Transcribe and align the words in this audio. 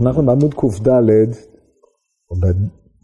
אנחנו 0.00 0.26
בעמוד 0.26 0.54
קד. 0.54 1.32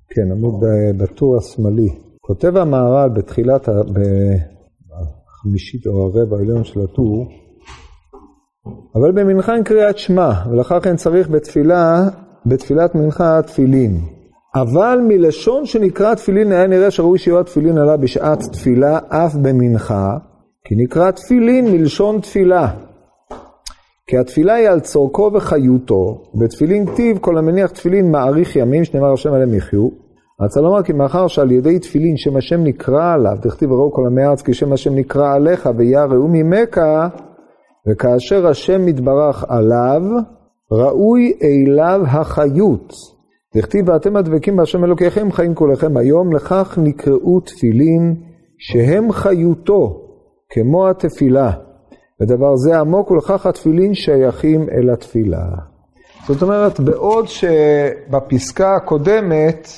כן, 0.09 0.33
עמוד 0.33 0.55
בטור 0.99 1.37
השמאלי. 1.37 1.89
כותב 2.21 2.57
המהר"ל 2.57 3.09
בתחילת, 3.09 3.69
בחמישית 5.29 5.87
או 5.87 6.03
הרבע 6.03 6.37
העליון 6.37 6.65
של 6.65 6.81
הטור, 6.81 7.29
אבל 8.95 9.13
במנחה 9.13 9.55
אין 9.55 9.65
קריאת 9.65 9.99
שמע, 9.99 10.31
ולאחר 10.51 10.81
כן 10.81 10.97
צריך 10.97 11.29
בתפילה, 11.29 12.09
בתפילת 12.47 12.95
מנחה 12.95 13.43
תפילין. 13.43 14.01
אבל 14.55 14.99
מלשון 15.09 15.67
שנקרא 15.67 16.15
תפילין 16.15 16.53
היה 16.53 16.67
נראה 16.67 16.91
שראוי 16.91 17.19
שיהיו 17.19 17.41
התפילין 17.41 17.79
עליו 17.79 17.99
בשעת 18.01 18.39
תפילה 18.53 18.99
אף 19.09 19.35
במנחה, 19.35 20.17
כי 20.65 20.75
נקרא 20.85 21.11
תפילין 21.11 21.73
מלשון 21.73 22.21
תפילה. 22.21 22.75
כי 24.07 24.19
התפילה 24.19 24.55
היא 24.55 24.69
על 24.69 24.81
צורכו 24.81 25.31
וחיותו, 25.35 26.23
בתפילין 26.35 26.87
כתיב 26.87 27.19
כל 27.19 27.39
המניח 27.39 27.71
תפילין 27.71 28.11
מאריך 28.11 28.57
ימים, 28.57 28.85
שנאמר 28.85 29.13
השם 29.13 29.33
עליהם 29.33 29.55
יחיו. 29.55 29.89
רצה 30.41 30.61
לומר 30.61 30.83
כי 30.83 30.93
מאחר 30.93 31.27
שעל 31.27 31.53
ידי 31.53 31.79
תפילין 31.79 32.17
שם 32.17 32.37
השם 32.37 32.65
נקרא 32.65 33.13
עליו, 33.13 33.37
דכתיב 33.43 33.71
וראו 33.71 33.93
כל 33.93 34.07
עמי 34.07 34.23
הארץ 34.23 34.43
כי 34.43 34.55
שם 34.55 34.73
השם 34.73 34.95
נקרא 34.95 35.35
עליך 35.35 35.69
ויראו 35.77 36.29
ממך, 36.29 36.81
וכאשר 37.89 38.47
השם 38.47 38.87
מתברך 38.87 39.45
עליו, 39.49 40.03
ראוי 40.73 41.33
אליו 41.43 42.01
החיות. 42.07 42.93
דכתיב 43.57 43.89
ואתם 43.89 44.17
הדבקים 44.17 44.57
בהשם 44.57 44.85
אלוקיכם 44.85 45.33
חיים 45.33 45.55
כולכם 45.55 45.97
היום, 45.97 46.33
לכך 46.33 46.79
נקראו 46.83 47.41
תפילין 47.41 48.15
שהם 48.59 49.13
חיותו, 49.13 50.01
כמו 50.51 50.89
התפילה. 50.89 51.51
ודבר 52.25 52.57
זה 52.57 52.81
עמוק 52.81 53.11
ולכך 53.11 53.47
התפילין 53.47 53.95
שייכים 53.95 54.67
אל 54.73 54.91
התפילה. 54.91 55.45
זאת 56.29 56.43
אומרת, 56.43 56.81
בעוד 56.81 57.29
שבפסקה 57.29 58.77
הקודמת, 58.77 59.69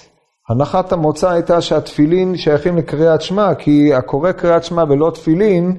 הנחת 0.49 0.93
המוצא 0.93 1.31
הייתה 1.31 1.61
שהתפילין 1.61 2.37
שייכים 2.37 2.77
לקריאת 2.77 3.23
שמע, 3.23 3.55
כי 3.55 3.95
הקורא 3.95 4.33
קריאת 4.33 4.65
שמע 4.65 4.85
ולא 4.89 5.11
תפילין, 5.15 5.77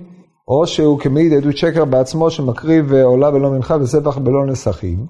או 0.47 0.67
שהוא 0.67 0.99
כמעיד 0.99 1.33
עדות 1.33 1.57
שקר 1.57 1.85
בעצמו 1.85 2.31
שמקריב 2.31 2.93
עולה 2.93 3.29
ולא 3.29 3.49
מנחה 3.49 3.75
וזבח 3.75 4.17
בלא 4.17 4.45
נסכים. 4.45 5.05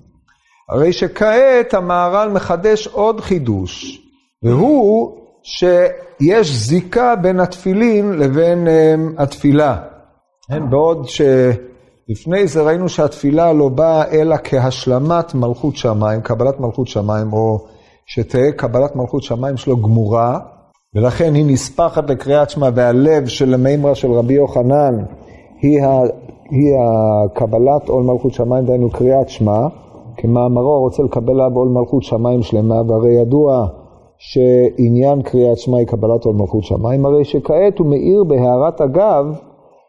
הרי 0.69 0.93
שכעת 0.93 1.73
המהר"ל 1.73 2.29
מחדש 2.29 2.87
עוד 2.87 3.21
חידוש, 3.21 4.01
והוא 4.43 5.17
שיש 5.43 6.51
זיקה 6.51 7.15
בין 7.15 7.39
התפילין 7.39 8.13
לבין 8.13 8.67
um, 8.67 9.21
התפילה. 9.21 9.77
כן, 10.51 10.69
בעוד 10.69 11.05
שלפני 11.05 12.47
זה 12.47 12.61
ראינו 12.61 12.89
שהתפילה 12.89 13.53
לא 13.53 13.69
באה 13.69 14.11
אלא 14.11 14.35
כהשלמת 14.43 15.35
מלכות 15.35 15.75
שמיים, 15.75 16.21
קבלת 16.21 16.59
מלכות 16.59 16.87
שמיים, 16.87 17.33
או 17.33 17.57
שתהא 18.05 18.51
קבלת 18.57 18.95
מלכות 18.95 19.23
שמיים 19.23 19.57
שלו 19.57 19.77
גמורה, 19.77 20.39
ולכן 20.95 21.33
היא 21.33 21.45
נספחת 21.47 22.09
לקריאת 22.09 22.49
שמע, 22.49 22.69
והלב 22.75 23.27
של 23.27 23.53
המימרה 23.53 23.95
של 23.95 24.11
רבי 24.11 24.33
יוחנן 24.33 24.95
היא, 25.61 25.83
ה, 25.83 26.01
היא 26.49 26.75
הקבלת 26.79 27.89
עול 27.89 28.03
מלכות 28.03 28.33
שמיים, 28.33 28.65
דהיינו 28.65 28.89
קריאת 28.89 29.29
שמע. 29.29 29.67
כמאמרו 30.17 30.79
רוצה 30.79 31.03
לקבל 31.03 31.33
עליו 31.33 31.51
עול 31.55 31.69
מלכות 31.69 32.03
שמיים 32.03 32.41
שלמה, 32.41 32.75
והרי 32.87 33.21
ידוע 33.21 33.67
שעניין 34.17 35.21
קריאת 35.21 35.57
שמע 35.57 35.77
היא 35.77 35.87
קבלת 35.87 36.25
עול 36.25 36.35
מלכות 36.35 36.63
שמיים, 36.63 37.05
הרי 37.05 37.25
שכעת 37.25 37.79
הוא 37.79 37.87
מאיר 37.87 38.23
בהערת 38.23 38.81
אגב 38.81 39.25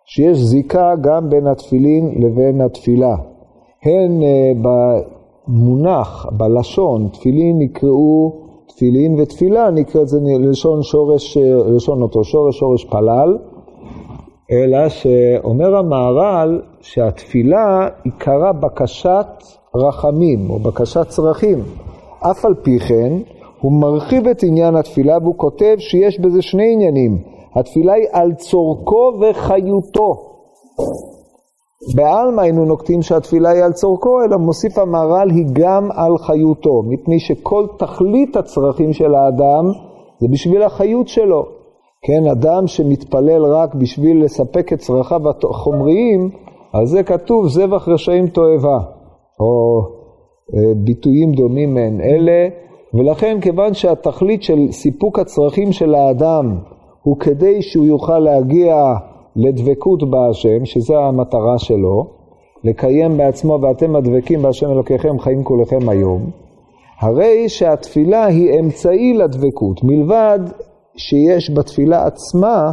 שיש 0.09 0.39
זיקה 0.39 0.95
גם 1.01 1.31
בין 1.31 1.47
התפילין 1.47 2.14
לבין 2.17 2.61
התפילה. 2.61 3.17
הן 3.83 4.23
uh, 4.23 4.69
במונח, 5.48 6.27
בלשון, 6.33 7.09
תפילין 7.12 7.59
נקראו 7.59 8.48
תפילין 8.67 9.20
ותפילה 9.20 9.70
נקראת 9.70 10.09
זה 10.09 10.19
לשון 10.41 10.83
שורש, 10.83 11.36
לשון 11.77 12.03
אותו 12.03 12.25
שורש, 12.25 12.59
שורש 12.59 12.84
פלל, 12.84 13.39
אלא 14.52 14.89
שאומר 14.89 15.77
המהר"ל 15.77 16.63
שהתפילה 16.80 17.89
עיקרה 18.05 18.52
בקשת 18.52 19.27
רחמים 19.75 20.51
או 20.51 20.58
בקשת 20.58 21.08
צרכים. 21.08 21.58
אף 22.20 22.45
על 22.45 22.55
פי 22.63 22.79
כן, 22.79 23.13
הוא 23.61 23.73
מרחיב 23.80 24.27
את 24.27 24.42
עניין 24.42 24.77
התפילה 24.77 25.19
והוא 25.23 25.35
כותב 25.36 25.77
שיש 25.79 26.20
בזה 26.20 26.42
שני 26.42 26.73
עניינים. 26.73 27.38
התפילה 27.55 27.92
היא 27.92 28.07
על 28.13 28.35
צורכו 28.35 29.13
וחיותו. 29.20 30.29
בעלמא 31.95 32.41
היינו 32.41 32.64
נוקטים 32.64 33.03
שהתפילה 33.03 33.51
היא 33.51 33.63
על 33.63 33.73
צורכו, 33.73 34.23
אלא 34.25 34.36
מוסיף 34.36 34.79
המהר"ל 34.79 35.31
היא 35.31 35.47
גם 35.53 35.89
על 35.92 36.19
חיותו, 36.19 36.83
מפני 36.83 37.20
שכל 37.20 37.67
תכלית 37.79 38.37
הצרכים 38.37 38.92
של 38.92 39.14
האדם 39.14 39.64
זה 40.20 40.27
בשביל 40.33 40.63
החיות 40.63 41.08
שלו. 41.08 41.47
כן, 42.03 42.27
אדם 42.27 42.67
שמתפלל 42.67 43.45
רק 43.45 43.75
בשביל 43.75 44.25
לספק 44.25 44.73
את 44.73 44.79
צרכיו 44.79 45.20
החומריים, 45.51 46.31
על 46.73 46.87
זה 46.87 47.03
כתוב 47.03 47.48
זבח 47.48 47.89
רשעים 47.89 48.27
תועבה, 48.27 48.79
או 49.41 49.81
אה, 50.55 50.75
ביטויים 50.85 51.33
דומים 51.33 51.75
מעין 51.75 52.01
אלה, 52.01 52.48
ולכן 52.95 53.39
כיוון 53.41 53.75
שהתכלית 53.75 54.42
של 54.42 54.58
סיפוק 54.70 55.19
הצרכים 55.19 55.73
של 55.73 55.95
האדם 55.95 56.58
הוא 57.03 57.17
כדי 57.17 57.63
שהוא 57.63 57.86
יוכל 57.86 58.19
להגיע 58.19 58.95
לדבקות 59.36 60.11
בהשם, 60.11 60.64
שזו 60.64 60.98
המטרה 60.98 61.59
שלו, 61.59 62.07
לקיים 62.64 63.17
בעצמו 63.17 63.59
ואתם 63.63 63.97
הדבקים 63.97 64.42
בהשם 64.42 64.70
אלוקיכם 64.70 65.19
חיים 65.19 65.45
כולכם 65.45 65.89
היום, 65.89 66.31
הרי 67.01 67.48
שהתפילה 67.48 68.25
היא 68.27 68.61
אמצעי 68.61 69.14
לדבקות, 69.14 69.85
מלבד 69.85 70.39
שיש 70.97 71.51
בתפילה 71.51 72.07
עצמה 72.07 72.73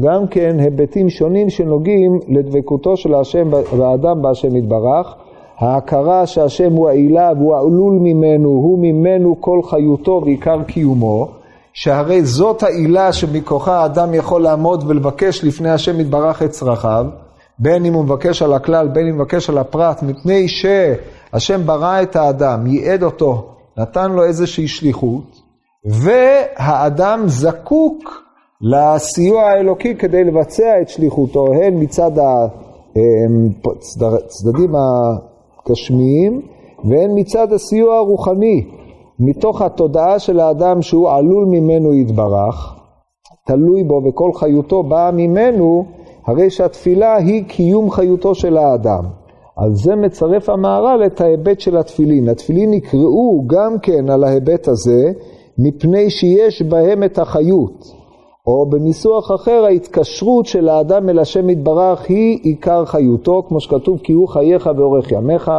גם 0.00 0.26
כן 0.26 0.56
היבטים 0.60 1.08
שונים 1.08 1.50
שנוגעים 1.50 2.18
לדבקותו 2.28 2.96
של 2.96 3.14
השם 3.14 3.48
והאדם 3.52 4.22
בהשם 4.22 4.56
יתברך, 4.56 5.14
ההכרה 5.58 6.26
שהשם 6.26 6.72
הוא 6.72 6.88
העילה 6.88 7.32
והוא 7.36 7.54
העלול 7.54 7.98
ממנו, 8.00 8.48
הוא 8.48 8.78
ממנו 8.78 9.40
כל 9.40 9.60
חיותו 9.62 10.20
ועיקר 10.24 10.62
קיומו, 10.62 11.28
שהרי 11.72 12.24
זאת 12.24 12.62
העילה 12.62 13.12
שמכוחה 13.12 13.82
האדם 13.82 14.14
יכול 14.14 14.42
לעמוד 14.42 14.84
ולבקש 14.86 15.44
לפני 15.44 15.70
השם 15.70 16.00
יתברך 16.00 16.42
את 16.42 16.50
צרכיו, 16.50 17.06
בין 17.58 17.84
אם 17.84 17.94
הוא 17.94 18.04
מבקש 18.04 18.42
על 18.42 18.52
הכלל, 18.52 18.88
בין 18.88 19.06
אם 19.06 19.14
הוא 19.14 19.20
מבקש 19.20 19.50
על 19.50 19.58
הפרט, 19.58 20.02
מפני 20.02 20.46
שהשם 20.48 21.66
ברא 21.66 22.02
את 22.02 22.16
האדם, 22.16 22.66
ייעד 22.66 23.02
אותו, 23.02 23.46
נתן 23.78 24.12
לו 24.12 24.24
איזושהי 24.24 24.68
שליחות, 24.68 25.40
והאדם 25.84 27.22
זקוק 27.26 28.22
לסיוע 28.60 29.42
האלוקי 29.42 29.94
כדי 29.94 30.24
לבצע 30.24 30.80
את 30.82 30.88
שליחותו, 30.88 31.46
הן 31.46 31.82
מצד 31.82 32.10
הצדדים 34.00 34.72
הגשמיים 34.76 36.42
והן 36.84 37.10
מצד 37.14 37.52
הסיוע 37.52 37.96
הרוחני, 37.96 38.66
מתוך 39.20 39.62
התודעה 39.62 40.18
של 40.18 40.40
האדם 40.40 40.82
שהוא 40.82 41.10
עלול 41.10 41.44
ממנו 41.44 41.94
יתברך, 41.94 42.74
תלוי 43.46 43.84
בו 43.84 44.02
וכל 44.08 44.30
חיותו 44.34 44.82
באה 44.82 45.10
ממנו, 45.10 45.84
הרי 46.26 46.50
שהתפילה 46.50 47.16
היא 47.16 47.44
קיום 47.44 47.90
חיותו 47.90 48.34
של 48.34 48.56
האדם. 48.56 49.04
על 49.56 49.74
זה 49.74 49.96
מצרף 49.96 50.48
המהר"ל 50.48 51.02
את 51.06 51.20
ההיבט 51.20 51.60
של 51.60 51.76
התפילין. 51.76 52.28
התפילין 52.28 52.70
נקראו 52.70 53.42
גם 53.46 53.78
כן 53.78 54.10
על 54.10 54.24
ההיבט 54.24 54.68
הזה, 54.68 55.12
מפני 55.58 56.10
שיש 56.10 56.62
בהם 56.62 57.04
את 57.04 57.18
החיות. 57.18 57.98
או 58.46 58.70
בניסוח 58.70 59.30
אחר, 59.34 59.64
ההתקשרות 59.64 60.46
של 60.46 60.68
האדם 60.68 61.08
אל 61.08 61.18
השם 61.18 61.50
יתברך 61.50 62.06
היא 62.08 62.38
עיקר 62.42 62.84
חיותו, 62.84 63.42
כמו 63.48 63.60
שכתוב, 63.60 63.98
כי 64.02 64.12
הוא 64.12 64.28
חייך 64.28 64.70
ואורך 64.76 65.12
ימיך, 65.12 65.50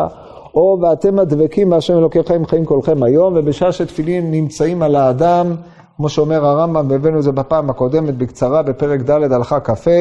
או 0.55 0.77
ואתם 0.81 1.19
הדבקים 1.19 1.69
בהשם 1.69 1.97
אלוקיכם 1.97 2.45
חיים 2.45 2.65
כולכם 2.65 3.03
היום, 3.03 3.33
ובשעה 3.37 3.71
שתפילין 3.71 4.31
נמצאים 4.31 4.81
על 4.81 4.95
האדם, 4.95 5.55
כמו 5.97 6.09
שאומר 6.09 6.45
הרמב"ם, 6.45 6.85
והבאנו 6.89 7.17
את 7.17 7.23
זה 7.23 7.31
בפעם 7.31 7.69
הקודמת 7.69 8.17
בקצרה, 8.17 8.63
בפרק 8.63 9.01
ד' 9.01 9.31
הלכה 9.31 9.59
כ"ה, 9.59 9.91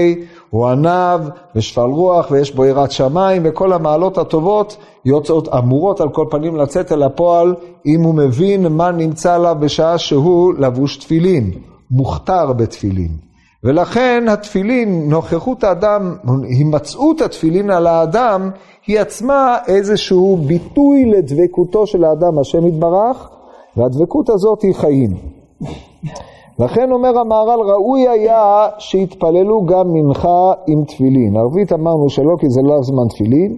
הוא 0.51 0.67
ענב 0.67 1.21
ושפל 1.57 1.81
רוח 1.81 2.31
ויש 2.31 2.55
בו 2.55 2.65
יראת 2.65 2.93
שמיים, 2.93 3.43
וכל 3.45 3.73
המעלות 3.73 4.19
הטובות 4.19 4.77
יוצאות, 5.05 5.49
אמורות 5.49 6.01
על 6.01 6.09
כל 6.09 6.27
פנים 6.31 6.57
לצאת 6.57 6.93
אל 6.93 7.03
הפועל, 7.03 7.55
אם 7.87 8.03
הוא 8.03 8.15
מבין 8.15 8.67
מה 8.67 8.91
נמצא 8.91 9.35
עליו 9.35 9.57
בשעה 9.61 9.99
שהוא 9.99 10.55
לבוש 10.59 10.97
תפילין, 10.97 11.51
מוכתר 11.91 12.53
בתפילין. 12.53 13.28
ולכן 13.65 14.25
התפילין, 14.29 15.11
נוכחות 15.11 15.65
האדם, 15.65 16.15
הימצאות 16.49 17.21
התפילין 17.21 17.71
על 17.71 17.87
האדם, 17.87 18.51
היא 18.87 19.01
עצמה 19.01 19.59
איזשהו 19.69 20.37
ביטוי 20.37 21.05
לדבקותו 21.05 21.87
של 21.87 22.05
האדם, 22.05 22.39
השם 22.39 22.67
יתברך, 22.67 23.31
והדבקות 23.77 24.31
הזאת 24.31 24.63
היא 24.63 24.75
חיים. 24.75 25.11
לכן 26.59 26.93
אומר 26.93 27.19
המהר"ל, 27.19 27.61
ראוי 27.71 28.09
היה 28.09 28.69
שיתפללו 28.79 29.67
גם 29.67 29.93
מנחה 29.93 30.53
עם 30.67 30.85
תפילין. 30.85 31.37
ערבית 31.37 31.73
אמרנו 31.73 32.11
שלא, 32.11 32.37
כי 32.41 32.51
זה 32.51 32.61
לא 32.63 32.83
זמן 32.83 33.09
תפילין, 33.09 33.57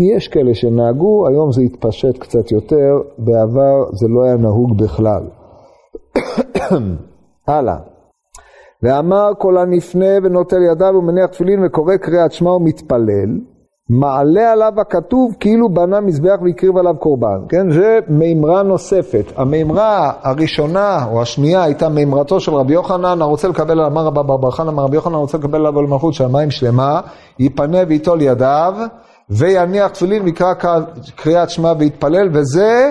יש 0.00 0.28
כאלה 0.28 0.54
שנהגו, 0.54 1.26
היום 1.28 1.52
זה 1.52 1.62
התפשט 1.62 2.18
קצת 2.18 2.52
יותר, 2.52 3.02
בעבר 3.18 3.84
זה 3.92 4.06
לא 4.08 4.24
היה 4.24 4.36
נהוג 4.36 4.78
בכלל. 4.78 5.22
הלאה. 7.48 7.91
ואמר 8.82 9.30
כל 9.38 9.58
הנפנה 9.58 10.06
ונוטל 10.22 10.62
ידיו 10.72 10.94
ומניח 10.94 11.26
תפילין 11.26 11.64
וקורא 11.64 11.96
קריאת 11.96 12.32
שמע 12.32 12.50
ומתפלל, 12.50 13.38
מעלה 13.90 14.52
עליו 14.52 14.72
הכתוב 14.80 15.36
כאילו 15.40 15.68
בנה 15.68 16.00
מזבח 16.00 16.36
והקריב 16.44 16.76
עליו 16.76 16.94
קורבן, 16.98 17.38
כן? 17.48 17.70
זה 17.70 17.98
מימרה 18.08 18.62
נוספת. 18.62 19.24
המימרה 19.36 20.12
הראשונה 20.22 21.06
או 21.12 21.22
השנייה 21.22 21.62
הייתה 21.62 21.88
מימרתו 21.88 22.40
של 22.40 22.54
רבי 22.54 22.72
יוחנן, 22.72 23.22
הרוצה 23.22 23.48
לקבל, 23.48 23.80
אמר 23.80 24.04
רבא 24.04 24.22
בר 24.22 24.50
חנא, 24.50 24.70
אמר 24.70 24.82
רבי 24.82 24.96
יוחנן, 24.96 25.14
הרוצה 25.14 25.38
לקבל 25.38 25.66
עליו 25.66 25.82
למלכות 25.82 26.14
שמיים 26.14 26.50
שלמה, 26.50 27.00
ייפנה 27.38 27.78
ויטול 27.88 28.22
ידיו, 28.22 28.74
ויניח 29.30 29.88
תפילין 29.88 30.22
ויקרא 30.22 30.54
קריאת 31.16 31.50
שמע 31.50 31.72
ויתפלל, 31.78 32.28
וזה 32.32 32.90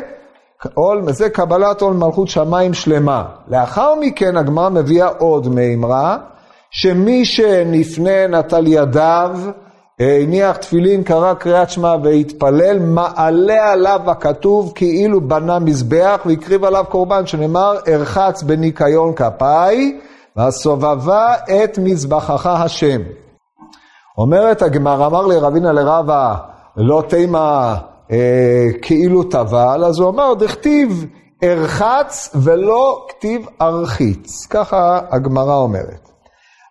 עול, 0.73 1.11
זה 1.11 1.29
קבלת 1.29 1.81
עול 1.81 1.93
מלכות 1.93 2.27
שמיים 2.27 2.73
שלמה. 2.73 3.25
לאחר 3.47 3.93
מכן 3.99 4.37
הגמרא 4.37 4.69
מביאה 4.69 5.07
עוד 5.07 5.47
מימרה, 5.47 6.17
שמי 6.71 7.25
שנפנה 7.25 8.27
נטל 8.27 8.67
ידיו, 8.67 9.39
הניח 9.99 10.57
תפילין, 10.57 11.03
קרא 11.03 11.33
קריאת 11.33 11.69
שמע 11.69 11.95
והתפלל, 12.03 12.79
מעלה 12.79 13.71
עליו 13.71 13.99
הכתוב 14.07 14.71
כאילו 14.75 15.21
בנה 15.21 15.59
מזבח 15.59 16.21
והקריב 16.25 16.63
עליו 16.63 16.85
קורבן, 16.89 17.25
שנאמר, 17.25 17.75
ארחץ 17.87 18.43
בניקיון 18.43 19.13
כפיי, 19.13 19.99
והסובבה 20.35 21.33
את 21.35 21.77
מזבחך 21.77 22.45
השם. 22.45 23.01
אומרת 24.17 24.61
הגמרא, 24.61 25.07
אמר 25.07 25.27
לי 25.27 25.37
רבינה 25.37 25.71
לרבה, 25.71 26.35
לא 26.77 27.03
תימה 27.07 27.39
אה, 27.39 27.90
כאילו 28.81 29.23
טבל, 29.23 29.83
אז 29.85 29.99
הוא 29.99 30.09
אמר, 30.09 30.33
דכתיב 30.33 31.05
ארחץ 31.43 32.35
ולא 32.43 33.07
כתיב 33.09 33.45
ארחיץ. 33.61 34.45
ככה 34.49 34.99
הגמרא 35.09 35.55
אומרת. 35.55 36.09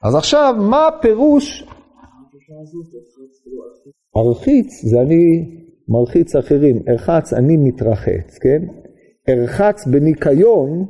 אז 0.05 0.15
עכשיו, 0.15 0.55
מה 0.59 0.87
הפירוש? 0.87 1.65
ארחיץ 4.17 4.85
זה 4.85 5.01
אני 5.01 5.25
מרחיץ 5.89 6.37
אחרים, 6.37 6.83
ארחץ 6.89 7.33
אני 7.33 7.57
מתרחץ, 7.57 8.39
כן? 8.43 8.63
ארחץ 9.29 9.87
בניקיון, 9.87 10.87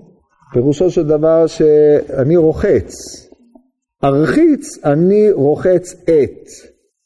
פירושו 0.52 0.90
של 0.90 1.06
דבר 1.06 1.46
שאני 1.46 2.36
רוחץ. 2.36 2.92
ארחיץ 4.04 4.84
אני 4.84 5.30
רוחץ 5.30 5.94
את, 6.02 6.46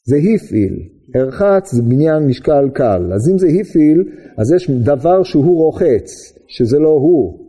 זה 0.03 0.15
הפעיל. 0.35 0.94
ארחץ 1.15 1.71
זה 1.71 1.81
בניין 1.81 2.27
משקל 2.27 2.69
קל. 2.73 3.11
אז 3.13 3.29
אם 3.29 3.37
זה 3.37 3.47
הפעיל, 3.47 4.03
אז 4.37 4.51
יש 4.51 4.71
דבר 4.71 5.23
שהוא 5.23 5.57
רוחץ, 5.57 6.11
שזה 6.47 6.79
לא 6.79 6.89
הוא. 6.89 7.45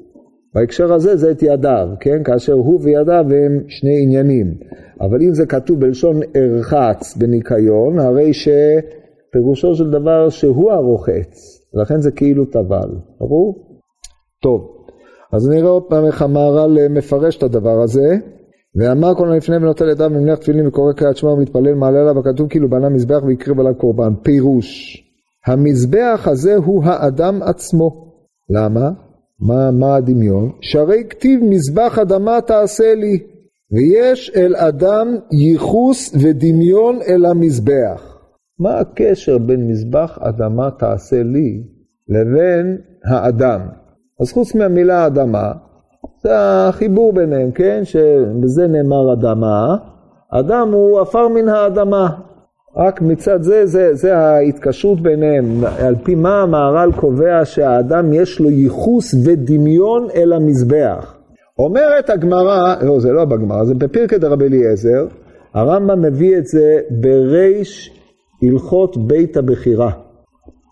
בהקשר 0.55 0.93
הזה 0.93 1.17
זה 1.17 1.31
את 1.31 1.43
ידיו, 1.43 1.89
כן? 2.01 2.23
כאשר 2.25 2.53
הוא 2.53 2.81
וידיו 2.83 3.25
הם 3.25 3.61
שני 3.69 4.03
עניינים. 4.03 4.55
אבל 5.01 5.23
אם 5.23 5.35
זה 5.35 5.47
כתוב 5.47 5.81
בלשון 5.81 6.21
ארחץ 6.37 7.17
בניקיון, 7.17 7.99
הרי 7.99 8.31
שפירושו 8.35 9.75
של 9.75 9.91
דבר 9.91 10.29
שהוא 10.29 10.73
הרוחץ, 10.73 11.63
לכן 11.75 12.01
זה 12.01 12.11
כאילו 12.11 12.45
טבל, 12.45 12.91
ברור? 13.21 13.55
טוב, 14.43 14.77
אז 15.33 15.49
נראה 15.49 15.71
עוד 15.71 15.83
פעם 15.89 16.07
איך 16.07 16.23
המהר"ל 16.23 16.89
מפרש 16.89 17.37
את 17.37 17.43
הדבר 17.43 17.83
הזה. 17.83 18.17
ואמר 18.77 19.15
כל 19.15 19.33
הנפנה 19.33 19.57
ונוטל 19.57 19.89
ידיו 19.89 20.11
ומניח 20.11 20.39
תפילין 20.39 20.67
וקורא 20.67 20.93
קריאת 20.93 21.17
שמע 21.17 21.31
ומתפלל 21.31 21.75
מעלה 21.75 22.01
עליו 22.01 22.19
הכתוב 22.19 22.49
כאילו 22.49 22.71
בנה 22.71 22.89
מזבח 22.89 23.23
והקריב 23.27 23.61
עליו 23.61 23.75
קורבן. 23.75 24.15
פירוש, 24.23 25.03
המזבח 25.47 26.29
הזה 26.31 26.57
הוא 26.57 26.85
האדם 26.85 27.43
עצמו. 27.43 28.13
למה? 28.51 28.91
מה, 29.41 29.71
מה 29.71 29.97
הדמיון? 29.97 30.51
שהרי 30.61 31.05
כתיב 31.11 31.41
מזבח 31.45 31.99
אדמה 31.99 32.41
תעשה 32.41 32.95
לי, 32.95 33.19
ויש 33.73 34.33
אל 34.37 34.57
אדם 34.57 35.17
ייחוס 35.33 36.15
ודמיון 36.23 36.99
אל 37.09 37.25
המזבח. 37.25 38.17
מה 38.59 38.79
הקשר 38.79 39.39
בין 39.39 39.67
מזבח 39.67 40.19
אדמה 40.21 40.71
תעשה 40.79 41.23
לי 41.23 41.63
לבין 42.09 42.79
האדם? 43.05 43.61
אז 44.21 44.33
חוץ 44.33 44.55
מהמילה 44.55 45.07
אדמה, 45.07 45.53
החיבור 46.35 47.13
ביניהם, 47.13 47.51
כן? 47.51 47.81
שבזה 47.85 48.67
נאמר 48.67 49.13
אדמה. 49.13 49.77
אדם 50.31 50.69
הוא 50.73 51.01
עפר 51.01 51.29
מן 51.29 51.49
האדמה. 51.49 52.09
רק 52.77 53.03
מצד 53.03 53.43
זה, 53.43 53.67
זה, 53.67 53.95
זה 53.95 54.17
ההתקשרות 54.17 55.01
ביניהם. 55.01 55.65
על 55.79 55.95
פי 56.03 56.15
מה 56.15 56.43
המהר"ל 56.43 56.93
קובע 56.93 57.45
שהאדם 57.45 58.13
יש 58.13 58.41
לו 58.41 58.51
ייחוס 58.51 59.15
ודמיון 59.25 60.07
אל 60.15 60.33
המזבח. 60.33 61.17
אומרת 61.59 62.11
הגמרא, 62.11 62.75
לא, 62.83 63.01
זה 63.01 63.13
לא 63.13 63.25
בגמרא, 63.25 63.65
זה 63.65 63.75
בפרקי 63.75 64.19
דרבי 64.19 64.45
אליעזר, 64.47 65.07
הרמב"ם 65.55 66.03
מביא 66.03 66.39
את 66.39 66.47
זה 66.47 66.81
בריש 66.91 68.01
הלכות 68.43 68.97
בית 68.97 69.37
הבחירה. 69.37 69.91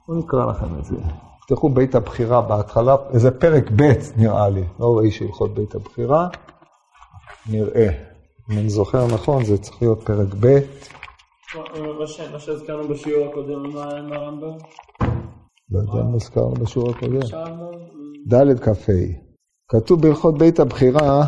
בואו 0.09 0.19
נקרא 0.19 0.47
לכם 0.51 0.67
את 0.79 0.85
זה. 0.85 1.24
תפתחו 1.47 1.69
בית 1.69 1.95
הבחירה 1.95 2.43
בהתחלה, 2.43 2.97
איזה 3.13 3.31
פרק 3.31 3.71
ב' 3.77 3.93
נראה 4.17 4.49
לי, 4.49 4.65
לא 4.81 4.99
ראי 4.99 5.11
שהלכות 5.11 5.55
בית 5.55 5.75
הבחירה, 5.75 6.29
נראה. 7.51 7.89
אם 8.51 8.59
אני 8.59 8.69
זוכר 8.69 9.07
נכון, 9.07 9.45
זה 9.45 9.59
צריך 9.59 9.83
להיות 9.83 10.03
פרק 10.03 10.29
ב'. 10.41 10.59
מה 12.33 12.39
שהזכרנו 12.39 12.89
בשיעור 12.89 13.29
הקודם, 13.29 13.75
מה 13.75 14.17
הרמב"ם? 14.17 14.57
לא 15.71 15.79
יודע 15.79 16.03
מה 16.03 16.15
הזכרנו 16.15 16.55
בשיעור 16.55 16.91
הקודם. 16.91 17.21
ד' 18.29 18.61
כ"ה. 18.61 18.93
כתוב 19.69 20.03
בהלכות 20.03 20.39
בית 20.39 20.61
הבחירה... 20.61 21.27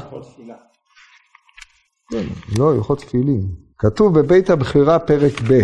כן, 2.10 2.26
לא, 2.58 2.74
הלכות 2.74 2.98
תפילין. 2.98 3.42
כתוב 3.78 4.18
בבית 4.18 4.50
הבחירה 4.50 4.98
פרק 4.98 5.32
ב', 5.50 5.60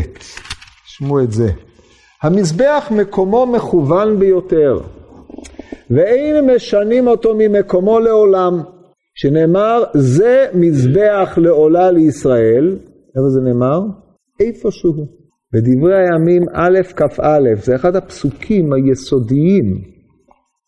שמעו 0.84 1.20
את 1.20 1.32
זה. 1.32 1.52
המזבח 2.22 2.92
מקומו 3.00 3.46
מכוון 3.46 4.18
ביותר, 4.18 4.78
ואין 5.90 6.50
משנים 6.54 7.06
אותו 7.06 7.34
ממקומו 7.38 8.00
לעולם, 8.00 8.60
שנאמר 9.14 9.84
זה 9.94 10.46
מזבח 10.54 11.38
לעולה 11.42 11.90
לישראל, 11.90 12.78
איפה 13.16 13.28
זה 13.28 13.40
נאמר? 13.40 13.80
איפשהו. 14.40 14.92
בדברי 15.52 15.94
הימים 15.94 16.42
א' 16.52 16.78
כ"א, 16.96 17.40
זה 17.62 17.74
אחד 17.74 17.96
הפסוקים 17.96 18.72
היסודיים 18.72 19.82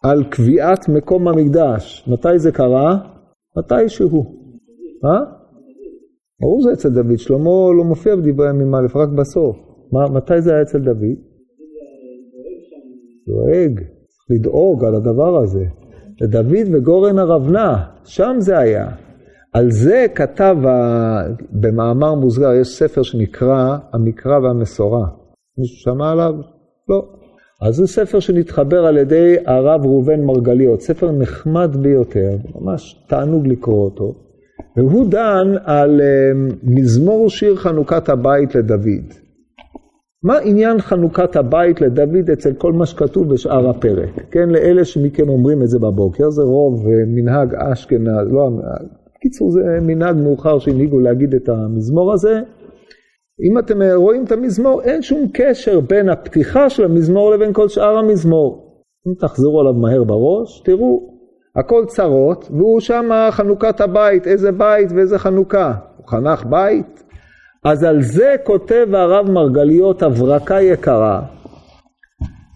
על 0.03 0.25
קביעת 0.25 0.89
מקום 0.89 1.29
המקדש. 1.29 2.08
מתי 2.08 2.39
זה 2.39 2.53
קרה? 2.53 2.96
מתי 3.58 3.89
שהוא. 3.89 4.25
אה? 5.05 5.20
ברור 6.41 6.63
זה 6.63 6.73
אצל 6.73 6.89
דוד, 6.89 7.19
שלמה 7.19 7.73
לא 7.79 7.84
מופיע 7.84 8.17
בדברי 8.17 8.46
הימים 8.49 8.75
א', 8.75 8.87
רק 8.94 9.08
בסוף. 9.08 9.56
מה, 9.93 10.19
מתי 10.19 10.41
זה 10.41 10.53
היה 10.53 10.63
אצל 10.63 10.79
דוד? 10.79 11.33
דואג, 13.29 13.79
צריך 13.79 14.27
לדאוג 14.31 14.85
על 14.85 14.95
הדבר 14.95 15.37
הזה. 15.37 15.65
לדוד 16.21 16.69
וגורן 16.73 17.19
ארבנה, 17.19 17.85
שם 18.05 18.37
זה 18.39 18.59
היה. 18.59 18.89
על 19.53 19.71
זה 19.71 20.07
כתב 20.15 20.57
במאמר 21.53 22.15
מוסגר, 22.15 22.53
יש 22.53 22.69
ספר 22.69 23.03
שנקרא 23.03 23.77
המקרא 23.93 24.39
והמסורה. 24.39 25.07
מישהו 25.59 25.77
שמע 25.77 26.11
עליו? 26.11 26.35
לא. 26.89 27.09
אז 27.63 27.75
זה 27.75 27.87
ספר 27.87 28.21
שנתחבר 28.21 28.87
על 28.87 28.97
ידי 28.97 29.37
הרב 29.47 29.81
ראובן 29.85 30.21
מרגליות, 30.21 30.81
ספר 30.81 31.13
נחמד 31.13 31.77
ביותר, 31.77 32.31
ממש 32.55 33.05
תענוג 33.09 33.47
לקרוא 33.47 33.85
אותו, 33.85 34.15
והוא 34.77 35.11
דן 35.11 35.55
על 35.65 36.01
אה, 36.01 36.33
מזמור 36.63 37.31
שיר 37.31 37.57
חנוכת 37.57 38.09
הבית 38.09 38.55
לדוד. 38.55 39.24
מה 40.25 40.39
עניין 40.39 40.81
חנוכת 40.81 41.37
הבית 41.37 41.81
לדוד 41.81 42.31
אצל 42.33 42.53
כל 42.53 42.73
מה 42.73 42.87
שכתוב 42.87 43.33
בשאר 43.33 43.71
הפרק? 43.71 44.11
כן, 44.31 44.49
לאלה 44.49 44.85
שמכם 44.85 45.29
אומרים 45.29 45.63
את 45.63 45.69
זה 45.69 45.79
בבוקר, 45.79 46.31
זה 46.31 46.43
רוב 46.43 46.87
אה, 46.87 46.93
מנהג 47.07 47.55
אשכנז, 47.55 48.29
לא, 48.31 48.51
בקיצור 49.17 49.51
זה 49.51 49.61
מנהג 49.83 50.17
מאוחר 50.17 50.59
שהנהיגו 50.59 50.99
להגיד 50.99 51.35
את 51.35 51.49
המזמור 51.49 52.13
הזה. 52.13 52.41
אם 53.51 53.59
אתם 53.59 53.83
אה, 53.83 53.95
רואים 53.95 54.25
את 54.25 54.33
המזמור, 54.33 54.83
אין 54.83 55.03
שום 55.03 55.29
קשר 55.33 55.81
בין 55.81 56.09
הפתיחה 56.09 56.71
של 56.71 56.85
המזמור 56.85 57.31
לבין 57.31 57.53
כל 57.53 57.69
שאר 57.69 57.97
המזמור. 57.99 58.81
אם 59.09 59.15
תחזרו 59.19 59.61
עליו 59.61 59.75
מהר 59.75 60.05
בראש, 60.05 60.63
תראו, 60.65 61.15
הכל 61.57 61.85
צרות, 61.87 62.51
והוא 62.51 62.81
שם 62.81 63.09
חנוכת 63.31 63.81
הבית, 63.81 64.27
איזה 64.27 64.53
בית 64.53 64.93
ואיזה 64.95 65.19
חנוכה. 65.19 65.75
הוא 65.97 66.09
חנך 66.09 66.45
בית, 66.45 67.04
אז 67.65 67.85
על 67.85 68.03
זה 68.03 68.35
כותב 68.44 68.87
הרב 68.93 69.31
מרגליות 69.31 70.03
הברקה 70.03 70.61
יקרה, 70.61 71.23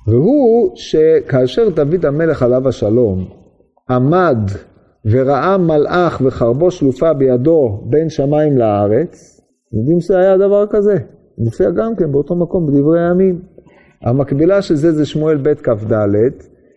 והוא 0.06 0.70
שכאשר 0.74 1.68
דוד 1.68 2.06
המלך 2.06 2.42
עליו 2.42 2.68
השלום 2.68 3.24
עמד 3.90 4.38
וראה 5.10 5.58
מלאך 5.58 6.22
וחרבו 6.24 6.70
שלופה 6.70 7.12
בידו 7.12 7.80
בין 7.90 8.08
שמיים 8.08 8.58
לארץ, 8.58 9.40
יודעים 9.72 10.00
שזה 10.00 10.18
היה 10.18 10.36
דבר 10.36 10.66
כזה, 10.70 10.96
מופיע 11.38 11.70
גם 11.70 11.96
כן 11.96 12.12
באותו 12.12 12.36
מקום 12.36 12.66
בדברי 12.66 13.00
הימים. 13.08 13.42
המקבילה 14.02 14.62
של 14.62 14.74
זה 14.74 14.92
זה 14.92 15.06
שמואל 15.06 15.36
ב' 15.36 15.54
כ"ד, 15.54 15.94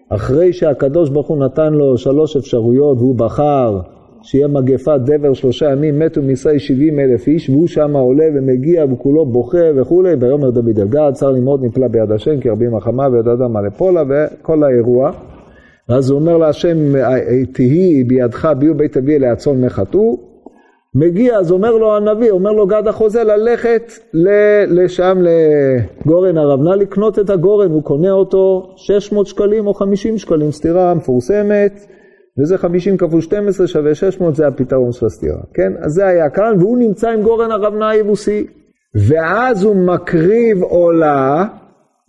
אחרי 0.10 0.54
שהקדוש 0.54 1.10
ברוך 1.10 1.28
הוא 1.28 1.46
נתן 1.46 1.74
לו 1.74 1.98
שלוש 1.98 2.36
אפשרויות 2.36 2.98
והוא 2.98 3.16
בחר 3.16 3.82
שיהיה 4.24 4.48
מגפת 4.48 5.00
דבר 5.06 5.34
שלושה 5.34 5.72
ימים, 5.72 6.00
מתו 6.00 6.22
מישראל 6.22 6.58
שבעים 6.58 7.00
אלף 7.00 7.28
איש, 7.28 7.50
והוא 7.50 7.68
שם 7.68 7.96
עולה 7.96 8.25
ומגיע 8.36 8.86
וכולו 8.92 9.25
בוכה 9.25 9.58
וכולי, 9.75 10.13
ויאמר 10.20 10.50
דוד 10.50 10.80
אל 10.80 10.88
גד, 10.88 11.12
צר 11.13 11.32
לי 11.32 11.40
מאוד 11.40 11.63
נפלא 11.63 11.88
ביד 11.88 12.12
השם, 12.12 12.40
כי 12.40 12.50
רבים 12.50 12.75
החמה 12.75 13.08
ויד 13.12 13.28
אדם 13.28 13.58
על 13.58 13.68
אפולה, 13.68 14.04
וכל 14.10 14.63
האירוע. 14.63 15.12
ואז 15.90 16.10
הוא 16.10 16.20
אומר 16.20 16.38
להשם, 16.38 16.78
תהי 17.54 18.04
בידך 18.04 18.51
ביו 18.58 18.78
בית 18.78 18.98
אבי 18.98 19.16
אלי 19.16 19.28
הצאן 19.28 19.66
מחטאו. 19.66 20.32
מגיע, 20.96 21.38
אז 21.38 21.51
אומר 21.51 21.72
לו 21.72 21.96
הנביא, 21.96 22.32
אומר 22.32 22.51
לו 22.51 22.68
גד 22.68 22.88
החוזה 22.88 23.24
ללכת 23.24 23.92
לשם 24.68 25.18
לגורן 26.06 26.38
הרב, 26.38 26.62
נא 26.62 26.70
לקנות 26.70 27.20
את 27.20 27.30
הגורן, 27.30 27.72
הוא 27.72 27.84
קונה 27.84 28.12
אותו 28.12 28.74
600 28.75 29.28
שקלים 29.28 29.68
או 29.68 29.74
50 29.74 30.18
שקלים, 30.18 30.51
סתירה 30.51 30.94
מפורסמת. 30.94 31.88
וזה 32.42 32.58
50 32.58 32.98
כפול 32.98 33.22
12 33.22 33.68
שווה 33.68 33.96
600, 33.96 34.36
זה 34.36 34.48
הפתרון 34.48 34.92
של 34.92 35.06
הסתירה, 35.06 35.42
כן? 35.54 35.74
אז 35.80 35.92
זה 35.92 36.06
היה 36.08 36.30
כאן, 36.30 36.54
והוא 36.60 36.78
נמצא 36.78 37.10
עם 37.10 37.22
גורן 37.22 37.52
הרבנה 37.52 37.90
היבוסי. 37.90 38.48
ואז 39.08 39.64
הוא 39.64 39.76
מקריב 39.76 40.64
עולה, 40.64 41.46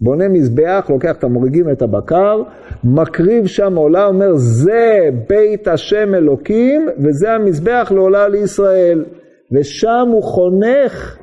בונה 0.00 0.28
מזבח, 0.28 0.86
לוקח 0.90 1.16
את 1.18 1.24
המוריגים, 1.24 1.70
את 1.70 1.82
הבקר, 1.82 2.42
מקריב 2.84 3.46
שם 3.46 3.76
עולה, 3.76 4.06
אומר, 4.06 4.32
זה 4.34 5.08
בית 5.28 5.68
השם 5.68 6.14
אלוקים, 6.14 6.88
וזה 6.98 7.32
המזבח 7.32 7.92
לעולה 7.94 8.28
לישראל. 8.28 9.04
ושם 9.52 10.08
הוא 10.12 10.22
חונך 10.22 11.18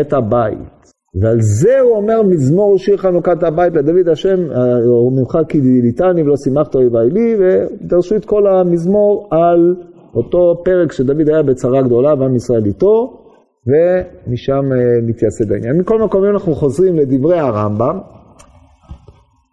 את 0.00 0.12
הבית. 0.12 0.77
ועל 1.14 1.40
זה 1.40 1.80
הוא 1.80 1.96
אומר 1.96 2.22
מזמור 2.22 2.78
שיר 2.78 2.96
חנוכת 2.96 3.42
הבית 3.42 3.74
לדוד 3.74 4.08
השם, 4.08 4.38
הוא 4.86 5.12
ממך 5.12 5.38
כי 5.48 5.60
דיליתני 5.60 6.22
ולא 6.22 6.36
שימחת 6.36 6.74
אויבי 6.74 7.10
לי, 7.10 7.36
ודרשו 7.40 8.16
את 8.16 8.24
כל 8.24 8.46
המזמור 8.46 9.28
על 9.30 9.76
אותו 10.14 10.62
פרק 10.64 10.92
שדוד 10.92 11.28
היה 11.28 11.42
בצרה 11.42 11.82
גדולה 11.82 12.14
ועם 12.14 12.34
ישראל 12.34 12.64
איתו, 12.66 13.22
ומשם 13.66 14.64
מתייסד 15.02 15.52
העניין. 15.52 15.78
מכל 15.78 16.02
מקום, 16.02 16.24
אם 16.24 16.30
אנחנו 16.30 16.54
חוזרים 16.54 16.96
לדברי 16.96 17.38
הרמב"ם, 17.38 17.98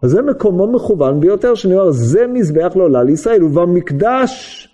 אז 0.04 0.10
זה 0.10 0.22
מקומו 0.22 0.68
מכוון 0.68 1.20
ביותר, 1.20 1.56
שאני 1.56 1.74
אומר, 1.74 1.92
זה 1.92 2.28
מזבח 2.28 2.76
לעולה 2.76 3.04
לישראל, 3.04 3.44
ובמקדש, 3.44 4.68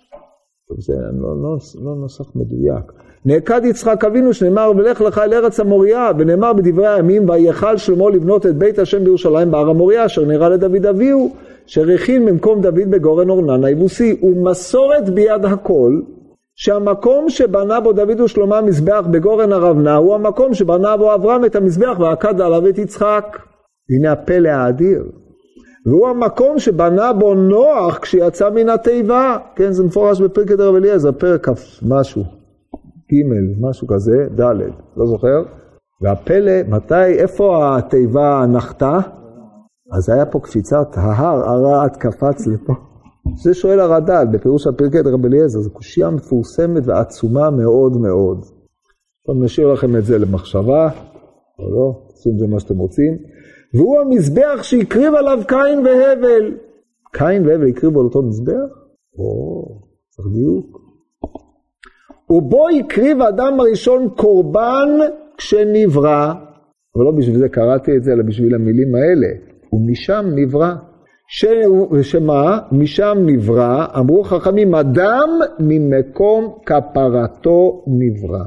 טוב, 0.68 0.80
זה 0.80 0.94
לא, 1.12 1.42
לא, 1.42 1.56
לא 1.82 1.94
נוסח 1.94 2.36
מדויק. 2.36 2.92
נעקד 3.24 3.60
יצחק 3.64 4.04
אבינו 4.04 4.34
שנאמר 4.34 4.72
ולך 4.76 5.00
לך 5.00 5.18
אל 5.18 5.34
ארץ 5.34 5.60
המוריה 5.60 6.10
ונאמר 6.18 6.52
בדברי 6.52 6.88
הימים 6.88 7.28
ויכל 7.28 7.76
שלמה 7.76 8.10
לבנות 8.10 8.46
את 8.46 8.56
בית 8.56 8.78
השם 8.78 9.04
בירושלים 9.04 9.50
בהר 9.50 9.70
המוריה 9.70 10.06
אשר 10.06 10.24
נראה 10.24 10.48
לדוד 10.48 10.86
אביהו 10.86 11.36
אשר 11.68 11.90
הכין 11.90 12.26
במקום 12.26 12.60
דוד 12.60 12.90
בגורן 12.90 13.30
אורנן 13.30 13.64
היבוסי 13.64 14.20
ומסורת 14.22 15.10
ביד 15.10 15.44
הכל 15.44 15.92
שהמקום 16.54 17.28
שבנה 17.28 17.80
בו 17.80 17.92
דוד 17.92 18.20
ושלמה 18.20 18.60
מזבח 18.60 19.04
בגורן 19.10 19.52
ארבנה 19.52 19.96
הוא 19.96 20.14
המקום 20.14 20.54
שבנה 20.54 20.96
בו 20.96 21.14
אברהם 21.14 21.44
את 21.44 21.56
המזבח 21.56 21.98
ועקד 22.00 22.40
עליו 22.40 22.68
את 22.68 22.78
יצחק. 22.78 23.38
הנה 23.90 24.12
הפלא 24.12 24.48
האדיר. 24.48 25.02
והוא 25.86 26.08
המקום 26.08 26.58
שבנה 26.58 27.12
בו 27.12 27.34
נוח 27.34 27.98
כשיצא 27.98 28.50
מן 28.50 28.68
התיבה. 28.68 29.38
כן, 29.56 29.72
זה 29.72 29.84
מפורש 29.84 30.20
בפרקת 30.20 30.60
הרב 30.60 30.74
אליעזר, 30.74 31.12
פרק 31.12 31.48
כ' 31.48 31.52
משהו. 31.82 32.41
ג', 33.12 33.66
משהו 33.68 33.86
כזה, 33.86 34.26
ד', 34.40 34.54
לא 34.96 35.06
זוכר. 35.06 35.42
והפלא, 36.00 36.62
מתי, 36.68 37.12
איפה 37.18 37.76
התיבה 37.78 38.44
נחתה? 38.52 38.98
אז 39.92 40.10
היה 40.10 40.26
פה 40.26 40.40
קפיצת 40.40 40.86
ההר, 40.94 41.50
הרעת 41.50 41.96
קפץ 41.96 42.46
לפה. 42.46 42.72
זה 43.42 43.54
שואל 43.54 43.80
הרד"ל 43.80 44.24
בפירוש 44.32 44.66
הפרקי 44.66 44.98
רבי 44.98 45.28
אליעזר, 45.28 45.60
זו 45.60 45.70
קושייה 45.70 46.10
מפורסמת 46.10 46.82
ועצומה 46.86 47.50
מאוד 47.50 47.96
מאוד. 47.96 48.44
טוב, 49.26 49.36
נשאיר 49.44 49.72
לכם 49.72 49.96
את 49.96 50.04
זה 50.04 50.18
למחשבה, 50.18 50.90
או 51.58 51.70
לא, 51.70 52.06
תעשו 52.08 52.30
עם 52.30 52.38
זה 52.38 52.46
מה 52.46 52.60
שאתם 52.60 52.78
רוצים. 52.78 53.18
והוא 53.74 54.00
המזבח 54.00 54.62
שהקריב 54.62 55.14
עליו 55.14 55.38
קין 55.48 55.78
והבל. 55.78 56.56
קין 57.12 57.46
והבל 57.46 57.68
הקריבו 57.68 58.00
על 58.00 58.06
אותו 58.06 58.22
מזבח? 58.22 58.70
או, 59.18 59.64
צריך 60.10 60.28
דיוק. 60.34 60.81
ובו 62.32 62.66
הקריב 62.78 63.22
האדם 63.22 63.60
הראשון 63.60 64.08
קורבן 64.16 64.88
כשנברא, 65.36 66.32
אבל 66.96 67.04
לא 67.04 67.10
בשביל 67.18 67.38
זה 67.38 67.48
קראתי 67.48 67.96
את 67.96 68.04
זה, 68.04 68.12
אלא 68.12 68.22
בשביל 68.26 68.54
המילים 68.54 68.94
האלה, 68.94 69.28
ומשם 69.72 70.24
נברא. 70.34 70.72
ש... 71.28 71.44
שמה? 72.02 72.58
משם 72.72 73.18
נברא, 73.26 73.86
אמרו 73.98 74.24
חכמים, 74.24 74.74
אדם 74.74 75.28
ממקום 75.58 76.54
כפרתו 76.66 77.84
נברא. 77.86 78.44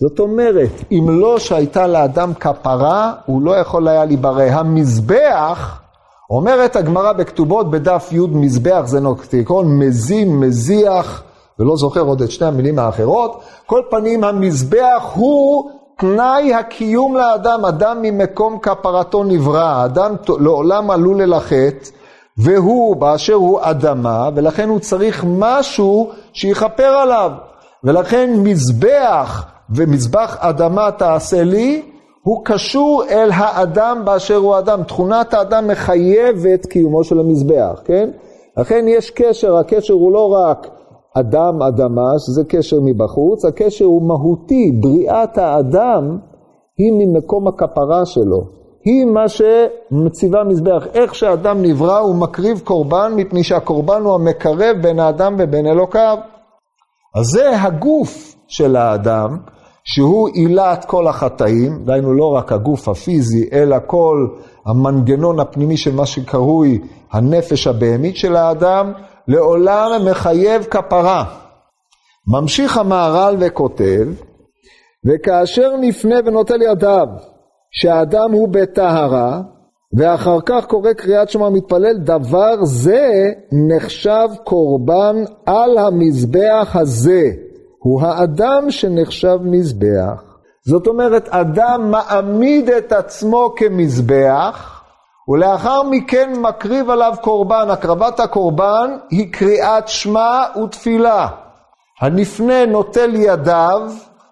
זאת 0.00 0.20
אומרת, 0.20 0.70
אם 0.92 1.04
לא 1.08 1.38
שהייתה 1.38 1.86
לאדם 1.86 2.34
כפרה, 2.34 3.12
הוא 3.26 3.42
לא 3.42 3.56
יכול 3.56 3.88
היה 3.88 4.04
להיברא. 4.04 4.42
המזבח, 4.42 5.82
אומרת 6.30 6.76
הגמרא 6.76 7.12
בכתובות 7.12 7.70
בדף 7.70 8.08
י' 8.12 8.20
מזבח 8.32 8.82
זה 8.86 9.00
נוקטיקון, 9.00 9.78
מזים, 9.78 10.40
מזיח, 10.40 11.27
ולא 11.58 11.76
זוכר 11.76 12.00
עוד 12.00 12.22
את 12.22 12.30
שתי 12.30 12.44
המילים 12.44 12.78
האחרות, 12.78 13.40
כל 13.66 13.82
פנים 13.90 14.24
המזבח 14.24 15.12
הוא 15.14 15.70
תנאי 15.98 16.54
הקיום 16.54 17.16
לאדם, 17.16 17.64
אדם 17.64 18.02
ממקום 18.02 18.58
כפרתו 18.58 19.24
נברא, 19.24 19.84
אדם 19.84 20.14
לעולם 20.40 20.90
עלול 20.90 21.22
ללחט, 21.22 21.90
והוא 22.38 22.96
באשר 22.96 23.34
הוא 23.34 23.58
אדמה, 23.62 24.28
ולכן 24.34 24.68
הוא 24.68 24.78
צריך 24.78 25.24
משהו 25.28 26.10
שיכפר 26.32 26.88
עליו. 26.88 27.32
ולכן 27.84 28.34
מזבח 28.36 29.44
ומזבח 29.70 30.36
אדמה 30.40 30.90
תעשה 30.90 31.42
לי, 31.42 31.82
הוא 32.22 32.44
קשור 32.44 33.04
אל 33.10 33.30
האדם 33.34 34.02
באשר 34.04 34.36
הוא 34.36 34.58
אדם. 34.58 34.82
תכונת 34.82 35.34
האדם 35.34 35.68
מחייבת 35.68 36.66
קיומו 36.66 37.04
של 37.04 37.20
המזבח, 37.20 37.80
כן? 37.84 38.10
לכן 38.56 38.84
יש 38.88 39.10
קשר, 39.10 39.56
הקשר 39.56 39.94
הוא 39.94 40.12
לא 40.12 40.32
רק 40.34 40.66
אדם 41.14 41.62
אדמה, 41.62 42.18
שזה 42.18 42.44
קשר 42.44 42.76
מבחוץ, 42.84 43.44
הקשר 43.44 43.84
הוא 43.84 44.08
מהותי, 44.08 44.72
בריאת 44.80 45.38
האדם 45.38 46.18
היא 46.78 46.92
ממקום 46.92 47.48
הכפרה 47.48 48.06
שלו. 48.06 48.58
היא 48.84 49.04
מה 49.04 49.24
שמציבה 49.28 50.44
מזבח. 50.44 50.86
איך 50.94 51.14
שאדם 51.14 51.62
נברא 51.62 51.98
הוא 51.98 52.16
מקריב 52.16 52.60
קורבן, 52.64 53.12
מפני 53.16 53.42
שהקורבן 53.42 54.02
הוא 54.02 54.14
המקרב 54.14 54.76
בין 54.82 54.98
האדם 54.98 55.36
ובין 55.38 55.66
אלוקיו. 55.66 56.18
אז 57.16 57.26
זה 57.26 57.62
הגוף 57.62 58.36
של 58.48 58.76
האדם, 58.76 59.36
שהוא 59.84 60.28
עילת 60.28 60.84
כל 60.84 61.06
החטאים, 61.06 61.84
דהיינו 61.84 62.14
לא 62.14 62.34
רק 62.34 62.52
הגוף 62.52 62.88
הפיזי, 62.88 63.48
אלא 63.52 63.76
כל 63.86 64.26
המנגנון 64.66 65.40
הפנימי 65.40 65.76
של 65.76 65.94
מה 65.94 66.06
שקרוי 66.06 66.78
הנפש 67.12 67.66
הבהמית 67.66 68.16
של 68.16 68.36
האדם, 68.36 68.92
לעולם 69.28 70.06
מחייב 70.10 70.64
כפרה. 70.64 71.24
ממשיך 72.34 72.76
המהר"ל 72.76 73.36
וכותב, 73.40 74.08
וכאשר 75.06 75.76
נפנה 75.80 76.16
ונוטל 76.24 76.62
ידיו 76.62 77.06
שהאדם 77.70 78.32
הוא 78.32 78.48
בטהרה, 78.48 79.40
ואחר 79.98 80.38
כך 80.46 80.66
קורא 80.66 80.92
קריאת 80.92 81.30
שמע 81.30 81.48
מתפלל, 81.48 81.98
דבר 81.98 82.64
זה 82.64 83.30
נחשב 83.68 84.28
קורבן 84.44 85.16
על 85.46 85.78
המזבח 85.78 86.76
הזה. 86.80 87.22
הוא 87.78 88.02
האדם 88.02 88.70
שנחשב 88.70 89.38
מזבח. 89.42 90.22
זאת 90.66 90.86
אומרת, 90.86 91.28
אדם 91.28 91.90
מעמיד 91.90 92.70
את 92.70 92.92
עצמו 92.92 93.54
כמזבח, 93.56 94.77
ולאחר 95.28 95.82
מכן 95.82 96.32
מקריב 96.42 96.90
עליו 96.90 97.14
קורבן. 97.20 97.66
הקרבת 97.70 98.20
הקורבן 98.20 98.96
היא 99.10 99.32
קריאת 99.32 99.88
שמע 99.88 100.44
ותפילה. 100.64 101.28
הנפנה 102.00 102.66
נוטל 102.66 103.14
ידיו, 103.14 103.80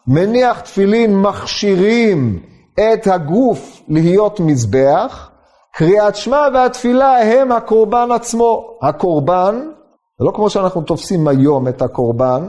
מניח 0.07 0.61
תפילין, 0.61 1.21
מכשירים 1.23 2.39
את 2.75 3.07
הגוף 3.07 3.83
להיות 3.89 4.41
מזבח. 4.41 5.31
קריאת 5.75 6.17
שמע 6.17 6.47
והתפילה 6.55 7.23
הם 7.23 7.53
הקורבן 7.53 8.09
עצמו. 8.15 8.79
הקורבן, 8.83 9.61
זה 10.19 10.25
לא 10.25 10.33
כמו 10.35 10.51
שאנחנו 10.51 10.83
תופסים 10.83 11.29
היום 11.29 11.69
את 11.69 11.83
הקורבן, 11.83 12.49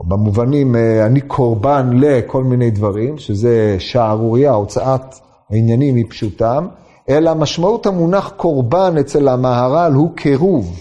או 0.00 0.04
במובנים 0.08 0.76
אה, 0.76 1.06
אני 1.06 1.20
קורבן 1.20 1.90
לכל 1.94 2.44
מיני 2.44 2.70
דברים, 2.70 3.18
שזה 3.18 3.76
שערורייה, 3.78 4.52
הוצאת 4.52 5.14
העניינים 5.50 5.94
מפשוטם. 5.94 6.66
אלא 7.08 7.34
משמעות 7.34 7.86
המונח 7.86 8.32
קורבן 8.36 8.94
אצל 9.00 9.28
המהר"ל 9.28 9.92
הוא 9.92 10.10
קירוב. 10.16 10.76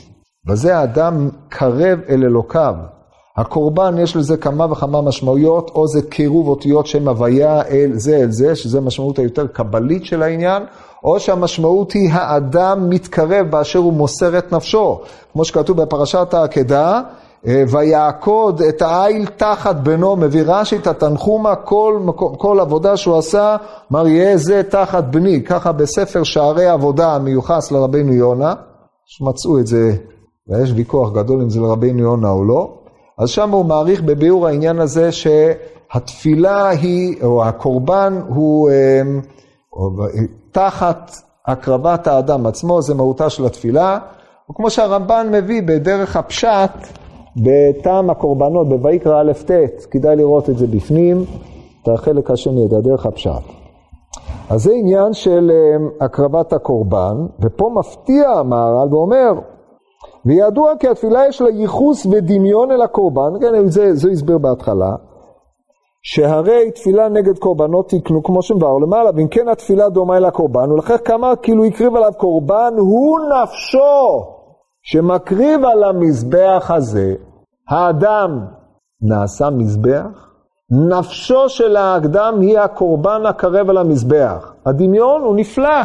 בזה 0.45 0.77
האדם 0.77 1.29
קרב 1.49 1.99
אל 2.09 2.23
אלוקיו. 2.23 2.75
הקורבן 3.37 3.95
יש 3.97 4.15
לזה 4.15 4.37
כמה 4.37 4.71
וכמה 4.71 5.01
משמעויות, 5.01 5.71
או 5.75 5.87
זה 5.87 6.01
קירוב 6.01 6.47
אותיות 6.47 6.87
שם 6.87 7.07
הוויה 7.07 7.61
אל 7.61 7.91
זה 7.93 8.17
אל 8.17 8.31
זה, 8.31 8.55
שזה 8.55 8.81
משמעות 8.81 9.19
היותר 9.19 9.47
קבלית 9.47 10.05
של 10.05 10.23
העניין, 10.23 10.63
או 11.03 11.19
שהמשמעות 11.19 11.91
היא 11.91 12.09
האדם 12.13 12.89
מתקרב 12.89 13.47
באשר 13.49 13.79
הוא 13.79 13.93
מוסר 13.93 14.37
את 14.37 14.53
נפשו, 14.53 15.01
כמו 15.33 15.45
שכתוב 15.45 15.81
בפרשת 15.81 16.33
העקדה, 16.33 17.01
ויעקוד 17.47 18.61
את 18.61 18.81
העיל 18.81 19.25
תחת 19.25 19.75
בנו, 19.75 20.15
מביא 20.15 20.43
רש"י 20.45 20.75
את 20.75 20.87
התנחומה, 20.87 21.55
כל, 21.55 21.99
כל 22.15 22.59
עבודה 22.59 22.97
שהוא 22.97 23.17
עשה, 23.17 23.55
אמר 23.91 24.07
יהיה 24.07 24.37
זה 24.37 24.61
תחת 24.69 25.03
בני, 25.03 25.43
ככה 25.43 25.71
בספר 25.71 26.23
שערי 26.23 26.67
עבודה 26.67 27.15
המיוחס 27.15 27.71
לרבינו 27.71 28.13
יונה, 28.13 28.53
שמצאו 29.05 29.59
את 29.59 29.67
זה, 29.67 29.95
ויש 30.47 30.71
ויכוח 30.75 31.13
גדול 31.13 31.41
אם 31.41 31.49
זה 31.49 31.59
לרבינו 31.59 31.99
יונה 31.99 32.29
או 32.29 32.43
לא, 32.43 32.73
אז 33.19 33.29
שם 33.29 33.51
הוא 33.51 33.65
מעריך 33.65 34.01
בביאור 34.01 34.47
העניין 34.47 34.79
הזה 34.79 35.09
שהתפילה 35.11 36.69
היא, 36.69 37.23
או 37.23 37.45
הקורבן 37.45 38.21
הוא 38.27 38.69
אה, 38.69 39.01
או, 39.73 39.89
תחת 40.51 41.11
הקרבת 41.47 42.07
האדם 42.07 42.45
עצמו, 42.45 42.81
זה 42.81 42.93
מהותה 42.93 43.29
של 43.29 43.45
התפילה, 43.45 43.99
וכמו 44.51 44.69
שהרמב"ן 44.69 45.27
מביא 45.31 45.61
בדרך 45.65 46.15
הפשט, 46.15 46.71
בטעם 47.43 48.09
הקורבנות, 48.09 48.67
בויקרא 48.67 49.21
א' 49.21 49.31
ט', 49.33 49.85
כדאי 49.91 50.15
לראות 50.15 50.49
את 50.49 50.57
זה 50.57 50.67
בפנים, 50.67 51.23
את 51.83 51.87
החלק 51.87 52.31
השני, 52.31 52.65
את 52.65 52.73
הדרך 52.73 53.05
הפשט. 53.05 53.43
אז 54.49 54.63
זה 54.63 54.73
עניין 54.73 55.13
של 55.13 55.51
אה, 55.51 56.05
הקרבת 56.05 56.53
הקורבן, 56.53 57.15
ופה 57.39 57.69
מפתיע 57.75 58.29
המהר"ל 58.29 58.93
ואומר, 58.93 59.33
וידוע 60.25 60.71
כי 60.79 60.87
התפילה 60.87 61.27
יש 61.27 61.41
לה 61.41 61.49
ייחוס 61.49 62.05
ודמיון 62.05 62.71
אל 62.71 62.81
הקורבן, 62.81 63.39
כן, 63.41 63.67
זה, 63.67 63.93
זה 63.93 64.09
הסבר 64.11 64.37
בהתחלה, 64.37 64.95
שהרי 66.03 66.71
תפילה 66.71 67.09
נגד 67.09 67.37
קורבנות 67.37 67.89
תקנו 67.89 68.23
כמו 68.23 68.41
שמבאר 68.41 68.77
למעלה, 68.77 69.09
ואם 69.15 69.27
כן 69.27 69.47
התפילה 69.47 69.89
דומה 69.89 70.17
אל 70.17 70.25
הקורבן, 70.25 70.71
ולכן 70.71 70.97
כמה 71.05 71.35
כאילו 71.35 71.65
הקריב 71.65 71.95
עליו 71.95 72.11
קורבן, 72.17 72.73
הוא 72.77 73.19
נפשו 73.19 74.36
שמקריב 74.89 75.65
על 75.65 75.83
המזבח 75.83 76.71
הזה, 76.73 77.13
האדם 77.69 78.45
נעשה 79.01 79.49
מזבח, 79.49 80.27
נפשו 80.89 81.49
של 81.49 81.75
האדם 81.75 82.41
היא 82.41 82.59
הקורבן 82.59 83.25
הקרב 83.25 83.69
על 83.69 83.77
המזבח. 83.77 84.53
הדמיון 84.65 85.21
הוא 85.21 85.35
נפלא, 85.35 85.81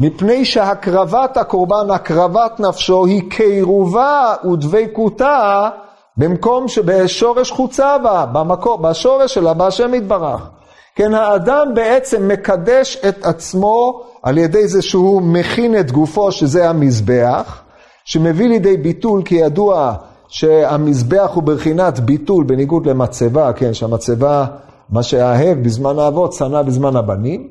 מפני 0.00 0.44
שהקרבת 0.44 1.36
הקורבן, 1.36 1.90
הקרבת 1.90 2.60
נפשו, 2.60 3.06
היא 3.06 3.30
קירובה 3.30 4.34
ודבקותה 4.52 5.68
במקום 6.16 6.68
שבשורש 6.68 7.50
חוצה 7.50 7.98
בה, 7.98 8.26
במקור, 8.32 8.78
בשורש 8.78 9.34
שלה, 9.34 9.54
בהשם 9.54 9.94
יתברך. 9.94 10.50
כן, 10.96 11.14
האדם 11.14 11.74
בעצם 11.74 12.28
מקדש 12.28 12.96
את 13.08 13.24
עצמו 13.24 14.02
על 14.22 14.38
ידי 14.38 14.68
זה 14.68 14.82
שהוא 14.82 15.22
מכין 15.22 15.80
את 15.80 15.92
גופו, 15.92 16.32
שזה 16.32 16.70
המזבח, 16.70 17.65
שמביא 18.06 18.48
לידי 18.48 18.76
ביטול, 18.76 19.22
כי 19.22 19.34
ידוע 19.34 19.94
שהמזבח 20.28 21.30
הוא 21.34 21.42
בבחינת 21.42 22.00
ביטול 22.00 22.44
בניגוד 22.44 22.86
למצבה, 22.86 23.52
כן, 23.52 23.74
שהמצבה, 23.74 24.46
מה 24.90 25.02
שהאהב 25.02 25.62
בזמן 25.62 25.98
האבות, 25.98 26.32
שנא 26.32 26.62
בזמן 26.62 26.96
הבנים, 26.96 27.48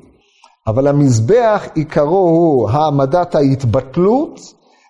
אבל 0.66 0.86
המזבח 0.86 1.66
עיקרו 1.74 2.28
הוא 2.28 2.70
העמדת 2.70 3.34
ההתבטלות, 3.34 4.40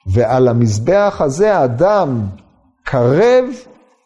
ועל 0.07 0.49
המזבח 0.49 1.21
הזה 1.21 1.57
האדם 1.57 2.21
קרב, 2.85 3.45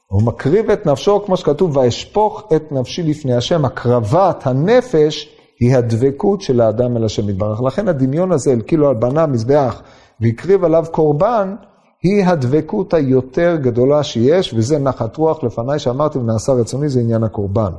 הוא 0.07 0.23
מקריב 0.23 0.71
את 0.71 0.87
נפשו, 0.87 1.23
כמו 1.27 1.37
שכתוב, 1.37 1.77
ואשפוך 1.77 2.43
את 2.57 2.73
נפשי 2.73 3.03
לפני 3.03 3.35
השם. 3.35 3.65
הקרבת 3.65 4.47
הנפש 4.47 5.29
היא 5.61 5.77
הדבקות 5.77 6.41
של 6.41 6.61
האדם 6.61 6.97
אל 6.97 7.05
השם 7.05 7.29
יתברך. 7.29 7.63
לכן 7.63 7.89
הדמיון 7.89 8.33
הזה, 8.33 8.55
כאילו 8.67 8.89
על 8.89 8.95
בנה 8.95 9.27
מזבח 9.27 9.83
והקריב 10.21 10.65
עליו 10.65 10.85
קורבן, 10.91 11.55
היא 12.03 12.25
הדבקות 12.25 12.95
היותר 12.95 13.57
גדולה 13.61 14.03
שיש, 14.03 14.55
וזה 14.57 14.79
נחת 14.79 15.17
רוח 15.17 15.45
לפניי 15.45 15.79
שאמרתי 15.79 16.19
ונעשה 16.19 16.53
רצוני, 16.53 16.89
זה 16.89 17.01
עניין 17.01 17.23
הקורבן. 17.23 17.73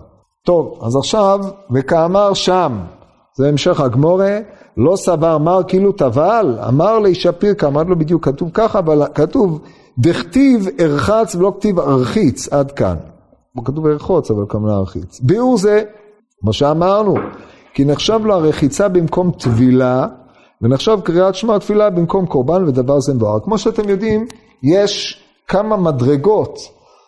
טוב, 0.46 0.80
אז 0.82 0.96
עכשיו, 0.96 1.40
וכאמר 1.72 2.34
שם, 2.34 2.80
זה 3.38 3.50
המשך 3.50 3.80
הגמורה, 3.80 4.40
לא 4.78 4.96
סבר 4.96 5.38
מר 5.38 5.62
כאילו 5.68 5.92
טבל, 5.92 6.58
אמר 6.68 7.00
לי 7.00 7.16
שפיר, 7.16 7.54
כאמר 7.54 7.84
לו 7.84 8.00
בדיוק 8.00 8.26
כתוב 8.26 8.50
ככה, 8.54 8.80
אבל 8.80 9.04
כתוב, 9.14 9.62
דכתיב 10.00 10.68
ארחץ 10.80 11.36
ולא 11.36 11.54
כתיב 11.58 11.80
ארחיץ, 11.80 12.54
עד 12.54 12.72
כאן. 12.72 12.96
כתוב 13.66 13.88
ארחוץ, 13.88 14.32
אבל 14.32 14.44
כמובן 14.50 14.72
ארחיץ. 14.72 15.20
ביאור 15.20 15.58
זה, 15.58 15.84
כמו 16.42 16.54
שאמרנו, 16.54 17.16
כי 17.74 17.86
נחשב 17.86 18.20
לו 18.24 18.34
הרחיצה 18.34 18.88
במקום 18.88 19.32
טבילה, 19.32 20.08
ונחשב 20.62 21.00
קריאת 21.04 21.36
שמע 21.36 21.58
תפילה 21.58 21.90
במקום 21.90 22.26
קורבן 22.26 22.64
ודבר 22.64 23.00
זה 23.00 23.14
מבואר. 23.14 23.40
כמו 23.40 23.58
שאתם 23.58 23.90
יודעים, 23.90 24.28
יש 24.64 25.24
כמה 25.48 25.78
מדרגות 25.78 26.60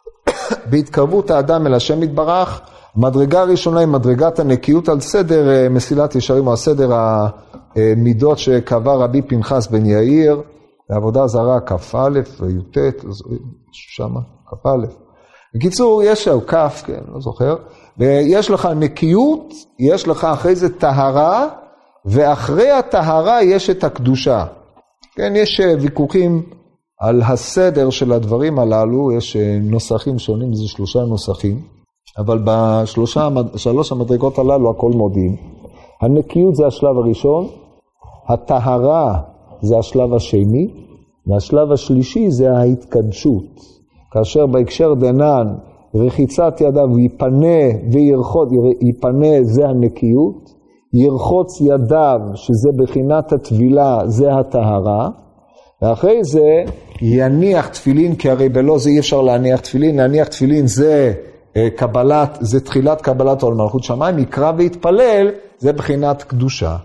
בהתקרבות 0.69 1.31
האדם 1.31 1.67
אל 1.67 1.73
השם 1.73 2.03
יתברך. 2.03 2.61
מדרגה 2.95 3.41
הראשונה 3.41 3.79
היא 3.79 3.87
מדרגת 3.87 4.39
הנקיות 4.39 4.89
על 4.89 4.99
סדר 4.99 5.49
אה, 5.49 5.69
מסילת 5.69 6.15
ישרים, 6.15 6.47
או 6.47 6.53
הסדר 6.53 6.89
המידות 7.75 8.37
שקבע 8.37 8.93
רבי 8.93 9.21
פנחס 9.21 9.67
בן 9.67 9.85
יאיר, 9.85 10.41
בעבודה 10.89 11.27
זרה 11.27 11.59
כ"א 11.59 12.09
וי"ט, 12.39 12.77
שמה, 13.71 14.19
כ"א. 14.47 14.87
בקיצור, 15.55 16.03
יש 16.03 16.23
שם 16.23 16.39
כ', 16.47 16.55
כן, 16.85 17.01
לא 17.13 17.19
זוכר, 17.19 17.55
ויש 17.97 18.51
לך 18.51 18.67
נקיות, 18.75 19.53
יש 19.79 20.07
לך 20.07 20.23
אחרי 20.23 20.55
זה 20.55 20.69
טהרה, 20.79 21.47
ואחרי 22.05 22.71
הטהרה 22.71 23.43
יש 23.43 23.69
את 23.69 23.83
הקדושה. 23.83 24.45
כן, 25.15 25.33
יש 25.35 25.59
אה, 25.59 25.73
ויכוחים 25.81 26.43
על 26.99 27.21
הסדר 27.21 27.89
של 27.89 28.11
הדברים 28.11 28.59
הללו, 28.59 29.11
יש 29.11 29.35
אה, 29.35 29.57
נוסחים 29.61 30.19
שונים, 30.19 30.53
זה 30.53 30.67
שלושה 30.67 30.99
נוסחים, 30.99 31.61
אבל 32.17 32.39
בשלוש 32.45 33.91
המדרגות 33.91 34.39
הללו 34.39 34.69
הכל 34.69 34.91
מודיעים. 34.91 35.35
הנקיות 36.01 36.55
זה 36.55 36.67
השלב 36.67 36.97
הראשון, 36.97 37.47
הטהרה 38.29 39.19
זה 39.61 39.77
השלב 39.77 40.13
השני, 40.13 40.67
והשלב 41.27 41.71
השלישי 41.71 42.31
זה 42.31 42.51
ההתקדשות. 42.51 43.59
כאשר 44.11 44.45
בהקשר 44.45 44.93
דנן, 44.93 45.47
רחיצת 45.95 46.61
ידיו 46.61 46.99
ייפנה 46.99 47.89
וירחוד, 47.91 48.49
ייפנה 48.81 49.43
זה 49.43 49.67
הנקיות, 49.67 50.62
ירחוץ 50.93 51.61
ידיו, 51.61 52.19
שזה 52.35 52.69
בחינת 52.77 53.33
הטבילה, 53.33 53.99
זה 54.05 54.33
הטהרה, 54.33 55.09
ואחרי 55.81 56.23
זה 56.23 56.63
יניח 57.01 57.67
תפילין, 57.67 58.15
כי 58.15 58.29
הרי 58.29 58.49
בלא 58.49 58.77
זה 58.77 58.89
אי 58.89 58.99
אפשר 58.99 59.21
להניח 59.21 59.59
תפילין, 59.59 59.97
להניח 59.97 60.27
תפילין 60.27 60.67
זה 60.67 61.13
אה, 61.57 61.67
קבלת, 61.75 62.37
זה 62.41 62.59
תחילת 62.59 63.01
קבלת 63.01 63.41
עול 63.41 63.53
מלכות 63.53 63.83
שמיים, 63.83 64.19
יקרא 64.19 64.51
ויתפלל, 64.57 65.29
זה 65.57 65.73
בחינת 65.73 66.23
קדושה. 66.23 66.75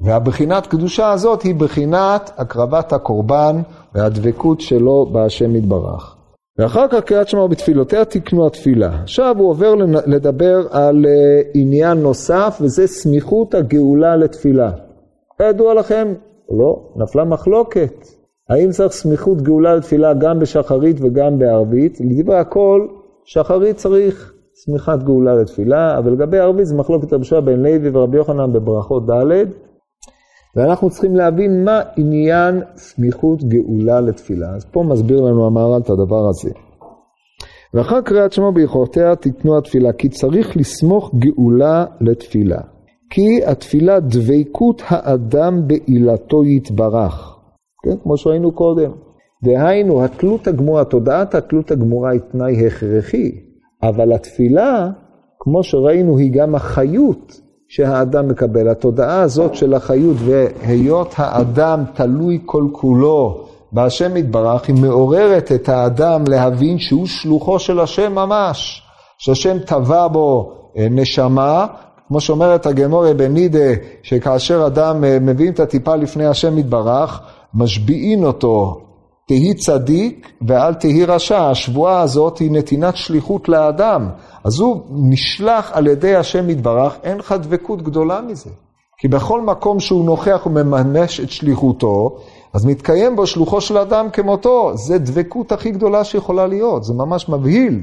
והבחינת 0.00 0.66
קדושה 0.66 1.10
הזאת 1.10 1.42
היא 1.42 1.54
בחינת 1.54 2.30
הקרבת 2.36 2.92
הקורבן 2.92 3.62
והדבקות 3.94 4.60
שלו 4.60 5.06
בהשם 5.12 5.56
יתברך. 5.56 6.17
ואחר 6.58 6.88
כך 6.88 7.00
קריאת 7.00 7.28
שמע 7.28 7.46
בתפילותיה 7.46 8.04
תקנו 8.04 8.46
התפילה. 8.46 8.90
עכשיו 9.02 9.34
הוא 9.38 9.50
עובר 9.50 9.74
לדבר 10.06 10.66
על 10.70 11.06
אה, 11.06 11.40
עניין 11.54 11.98
נוסף, 11.98 12.58
וזה 12.60 12.86
סמיכות 12.86 13.54
הגאולה 13.54 14.16
לתפילה. 14.16 14.70
כידוע 15.38 15.74
לכם, 15.74 16.14
לא, 16.58 16.92
נפלה 16.96 17.24
מחלוקת. 17.24 18.06
האם 18.48 18.70
צריך 18.70 18.92
סמיכות 18.92 19.42
גאולה 19.42 19.74
לתפילה 19.74 20.14
גם 20.14 20.38
בשחרית 20.38 20.96
וגם 21.00 21.38
בערבית? 21.38 21.98
לדברי 22.00 22.38
הכל, 22.38 22.86
שחרית 23.24 23.76
צריך 23.76 24.32
סמיכת 24.54 24.98
גאולה 25.04 25.34
לתפילה, 25.34 25.98
אבל 25.98 26.12
לגבי 26.12 26.38
ערבית 26.38 26.66
זה 26.66 26.74
מחלוקת 26.76 27.12
רבי 27.12 27.24
שועה 27.24 27.40
בן 27.40 27.60
לוי 27.62 27.90
ורבי 27.92 28.16
יוחנן 28.16 28.52
בברכות 28.52 29.06
ד', 29.06 29.46
ואנחנו 30.58 30.90
צריכים 30.90 31.16
להבין 31.16 31.64
מה 31.64 31.80
עניין 31.96 32.62
סמיכות 32.76 33.44
גאולה 33.44 34.00
לתפילה. 34.00 34.48
אז 34.56 34.64
פה 34.64 34.82
מסביר 34.82 35.20
לנו 35.20 35.46
המהר"ל 35.46 35.80
את 35.80 35.90
הדבר 35.90 36.28
הזה. 36.28 36.50
ואחר 37.74 38.00
קריאת 38.00 38.32
שמע 38.32 38.50
ביכולתיה 38.50 39.16
תיתנו 39.16 39.58
התפילה, 39.58 39.92
כי 39.92 40.08
צריך 40.08 40.56
לסמוך 40.56 41.14
גאולה 41.18 41.84
לתפילה. 42.00 42.58
כי 43.10 43.44
התפילה 43.46 44.00
דבקות 44.00 44.82
האדם 44.86 45.68
בעילתו 45.68 46.44
יתברך. 46.44 47.36
כן, 47.84 47.96
כמו 48.02 48.16
שראינו 48.16 48.52
קודם. 48.52 48.90
דהיינו, 49.44 50.04
התלות 50.04 50.46
הגמורה, 50.46 50.84
תודעת 50.84 51.34
התלות 51.34 51.70
הגמורה 51.70 52.10
היא 52.10 52.20
תנאי 52.20 52.66
הכרחי, 52.66 53.30
אבל 53.82 54.12
התפילה, 54.12 54.90
כמו 55.38 55.62
שראינו, 55.62 56.18
היא 56.18 56.32
גם 56.32 56.54
החיות 56.54 57.40
שהאדם 57.68 58.28
מקבל. 58.28 58.68
התודעה 58.68 59.20
הזאת 59.20 59.54
של 59.54 59.74
החיות 59.74 60.16
והיות 60.24 61.14
האדם 61.16 61.84
תלוי 61.94 62.38
כל 62.44 62.66
כולו 62.72 63.44
בהשם 63.72 64.16
יתברך, 64.16 64.68
היא 64.68 64.76
מעוררת 64.80 65.52
את 65.52 65.68
האדם 65.68 66.24
להבין 66.28 66.78
שהוא 66.78 67.06
שלוחו 67.06 67.58
של 67.58 67.80
השם 67.80 68.14
ממש, 68.14 68.82
שהשם 69.18 69.58
טבע 69.58 70.06
בו 70.08 70.52
אה, 70.76 70.86
נשמה, 70.90 71.66
כמו 72.08 72.20
שאומרת 72.20 72.66
הגמורה 72.66 73.14
בנידה, 73.14 73.74
שכאשר 74.02 74.66
אדם 74.66 75.04
אה, 75.04 75.18
מביאים 75.20 75.52
את 75.52 75.60
הטיפה 75.60 75.96
לפני 75.96 76.26
השם 76.26 76.58
יתברך, 76.58 77.20
משביעין 77.54 78.24
אותו, 78.24 78.80
תהי 79.28 79.54
צדיק 79.54 80.32
ואל 80.48 80.74
תהי 80.74 81.04
רשע. 81.04 81.50
השבועה 81.50 82.00
הזאת 82.00 82.38
היא 82.38 82.50
נתינת 82.50 82.96
שליחות 82.96 83.48
לאדם. 83.48 84.08
אז 84.44 84.60
הוא 84.60 84.80
נשלח 84.90 85.70
על 85.72 85.86
ידי 85.86 86.16
השם 86.16 86.50
יתברך, 86.50 86.98
אין 87.02 87.18
לך 87.18 87.34
דבקות 87.42 87.82
גדולה 87.82 88.20
מזה. 88.20 88.50
כי 88.98 89.08
בכל 89.08 89.40
מקום 89.40 89.80
שהוא 89.80 90.04
נוכח 90.04 90.46
ומממש 90.46 91.20
את 91.20 91.30
שליחותו, 91.30 92.16
אז 92.54 92.64
מתקיים 92.64 93.16
בו 93.16 93.26
שלוחו 93.26 93.60
של 93.60 93.78
אדם 93.78 94.10
כמותו. 94.10 94.70
זה 94.74 94.98
דבקות 94.98 95.52
הכי 95.52 95.70
גדולה 95.70 96.04
שיכולה 96.04 96.46
להיות, 96.46 96.84
זה 96.84 96.94
ממש 96.94 97.28
מבהיל. 97.28 97.80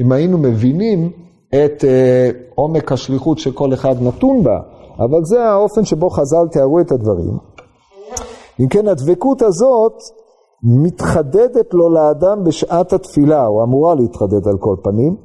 אם 0.00 0.12
היינו 0.12 0.38
מבינים 0.38 1.10
את 1.48 1.84
אה, 1.84 2.30
עומק 2.54 2.92
השליחות 2.92 3.38
שכל 3.38 3.74
אחד 3.74 4.02
נתון 4.02 4.42
בה, 4.42 4.60
אבל 4.98 5.24
זה 5.24 5.44
האופן 5.44 5.84
שבו 5.84 6.10
חז"ל 6.10 6.48
תיארו 6.52 6.80
את 6.80 6.92
הדברים. 6.92 7.38
אם 8.60 8.68
כן, 8.68 8.88
הדבקות 8.88 9.42
הזאת 9.42 9.92
מתחדדת 10.64 11.74
לו 11.74 11.88
לאדם 11.88 12.44
בשעת 12.44 12.92
התפילה, 12.92 13.46
או 13.46 13.64
אמורה 13.64 13.94
להתחדד 13.94 14.48
על 14.48 14.56
כל 14.58 14.76
פנים, 14.82 15.16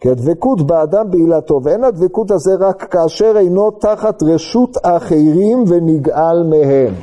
כי 0.00 0.10
הדבקות 0.10 0.62
באדם 0.62 1.10
בעילתו, 1.10 1.60
ואין 1.64 1.84
הדבקות 1.84 2.30
הזה 2.30 2.50
רק 2.60 2.86
כאשר 2.90 3.32
אינו 3.36 3.70
תחת 3.70 4.22
רשות 4.22 4.76
האחרים 4.84 5.64
ונגאל 5.68 6.42
מהם. 6.42 6.94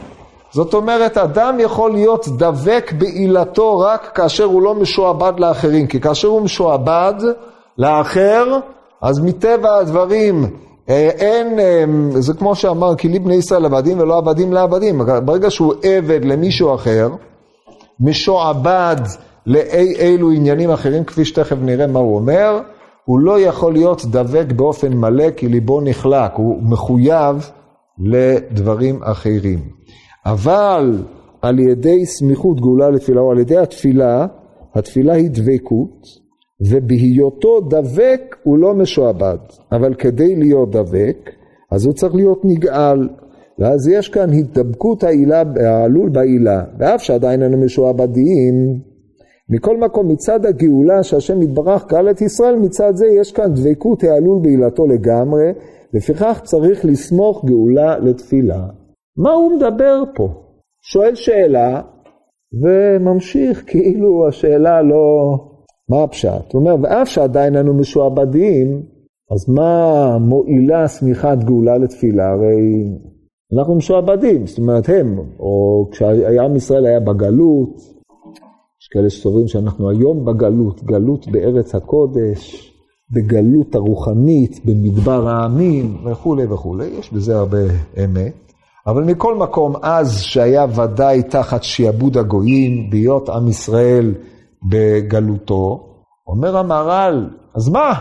זאת 0.51 0.73
אומרת, 0.73 1.17
אדם 1.17 1.57
יכול 1.59 1.91
להיות 1.91 2.27
דבק 2.37 2.93
בעילתו 2.97 3.79
רק 3.79 4.11
כאשר 4.15 4.43
הוא 4.43 4.61
לא 4.61 4.75
משועבד 4.75 5.33
לאחרים, 5.37 5.87
כי 5.87 6.01
כאשר 6.01 6.27
הוא 6.27 6.41
משועבד 6.41 7.13
לאחר, 7.77 8.59
אז 9.01 9.19
מטבע 9.19 9.75
הדברים 9.77 10.45
אה, 10.89 11.09
אין, 11.09 11.59
אה, 11.59 11.83
זה 12.21 12.33
כמו 12.33 12.55
שאמר, 12.55 12.95
כי 12.95 13.07
לי 13.07 13.19
בני 13.19 13.35
ישראל 13.35 13.65
עבדים 13.65 13.99
ולא 13.99 14.17
עבדים 14.17 14.53
לעבדים. 14.53 15.01
ברגע 15.25 15.49
שהוא 15.49 15.73
עבד 15.83 16.25
למישהו 16.25 16.75
אחר, 16.75 17.09
משועבד 17.99 18.95
לאי 19.45 19.95
אילו 19.95 20.31
עניינים 20.31 20.69
אחרים, 20.69 21.03
כפי 21.03 21.25
שתכף 21.25 21.57
נראה 21.61 21.87
מה 21.87 21.99
הוא 21.99 22.15
אומר, 22.15 22.59
הוא 23.05 23.19
לא 23.19 23.39
יכול 23.39 23.73
להיות 23.73 24.05
דבק 24.05 24.51
באופן 24.55 24.93
מלא 24.93 25.31
כי 25.31 25.47
ליבו 25.47 25.81
נחלק, 25.81 26.31
הוא 26.35 26.63
מחויב 26.63 27.49
לדברים 27.99 29.03
אחרים. 29.03 29.59
אבל 30.25 31.03
על 31.41 31.59
ידי 31.59 32.05
סמיכות 32.05 32.61
גאולה 32.61 32.89
לתפילה, 32.89 33.21
או 33.21 33.31
על 33.31 33.39
ידי 33.39 33.57
התפילה, 33.57 34.25
התפילה 34.75 35.13
היא 35.13 35.29
דבקות, 35.29 36.23
ובהיותו 36.69 37.61
דבק 37.61 38.35
הוא 38.43 38.57
לא 38.57 38.73
משועבד, 38.73 39.37
אבל 39.71 39.93
כדי 39.93 40.35
להיות 40.35 40.69
דבק, 40.69 41.29
אז 41.71 41.85
הוא 41.85 41.93
צריך 41.93 42.15
להיות 42.15 42.41
נגאל, 42.43 43.09
ואז 43.59 43.87
יש 43.87 44.09
כאן 44.09 44.33
התדבקות 44.33 45.03
העילה, 45.03 45.43
העלול 45.55 46.09
בעילה, 46.09 46.63
ואף 46.79 47.01
שעדיין 47.01 47.43
אנו 47.43 47.57
משועבדים, 47.57 48.79
מכל 49.49 49.77
מקום 49.77 50.07
מצד 50.07 50.45
הגאולה 50.45 51.03
שהשם 51.03 51.41
יתברך 51.41 51.87
גאל 51.87 52.09
את 52.09 52.21
ישראל, 52.21 52.55
מצד 52.55 52.91
זה 52.95 53.07
יש 53.07 53.31
כאן 53.31 53.53
דבקות 53.53 54.03
העלול 54.03 54.39
בעילתו 54.41 54.87
לגמרי, 54.87 55.51
לפיכך 55.93 56.41
צריך 56.43 56.85
לסמוך 56.85 57.45
גאולה 57.45 57.99
לתפילה. 57.99 58.67
מה 59.17 59.31
הוא 59.31 59.55
מדבר 59.55 60.03
פה? 60.15 60.29
שואל 60.81 61.15
שאלה 61.15 61.81
וממשיך 62.63 63.63
כאילו 63.67 64.27
השאלה 64.27 64.81
לא... 64.81 65.35
מה 65.89 66.03
הפשט? 66.03 66.53
הוא 66.53 66.59
אומר, 66.61 66.75
ואף 66.81 67.07
שעדיין 67.07 67.55
אנו 67.55 67.73
משועבדים, 67.73 68.83
אז 69.31 69.49
מה 69.49 70.17
מועילה 70.17 70.87
שמיכת 70.87 71.37
גאולה 71.45 71.77
לתפילה? 71.77 72.29
הרי 72.29 72.85
אנחנו 73.57 73.75
משועבדים, 73.75 74.47
זאת 74.47 74.57
אומרת 74.57 74.89
הם, 74.89 75.19
או 75.39 75.87
כשעם 75.91 76.55
ישראל 76.55 76.85
היה 76.85 76.99
בגלות, 76.99 77.75
יש 78.81 78.87
כאלה 78.91 79.09
שסוברים 79.09 79.47
שאנחנו 79.47 79.89
היום 79.89 80.25
בגלות, 80.25 80.83
גלות 80.83 81.27
בארץ 81.27 81.75
הקודש, 81.75 82.73
בגלות 83.11 83.75
הרוחנית, 83.75 84.65
במדבר 84.65 85.27
העמים 85.27 85.97
וכולי 86.05 86.45
וכולי, 86.45 86.85
יש 86.85 87.13
בזה 87.13 87.37
הרבה 87.37 87.57
אמת. 88.03 88.33
אבל 88.87 89.03
מכל 89.03 89.35
מקום, 89.35 89.73
אז 89.81 90.21
שהיה 90.21 90.65
ודאי 90.75 91.23
תחת 91.23 91.63
שיעבוד 91.63 92.17
הגויים, 92.17 92.89
בהיות 92.89 93.29
עם 93.29 93.47
ישראל 93.47 94.13
בגלותו, 94.69 95.89
אומר 96.27 96.57
המהר"ל, 96.57 97.29
אז 97.55 97.69
מה? 97.69 97.93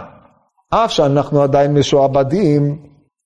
אף 0.70 0.90
שאנחנו 0.90 1.42
עדיין 1.42 1.74
משועבדים, 1.74 2.78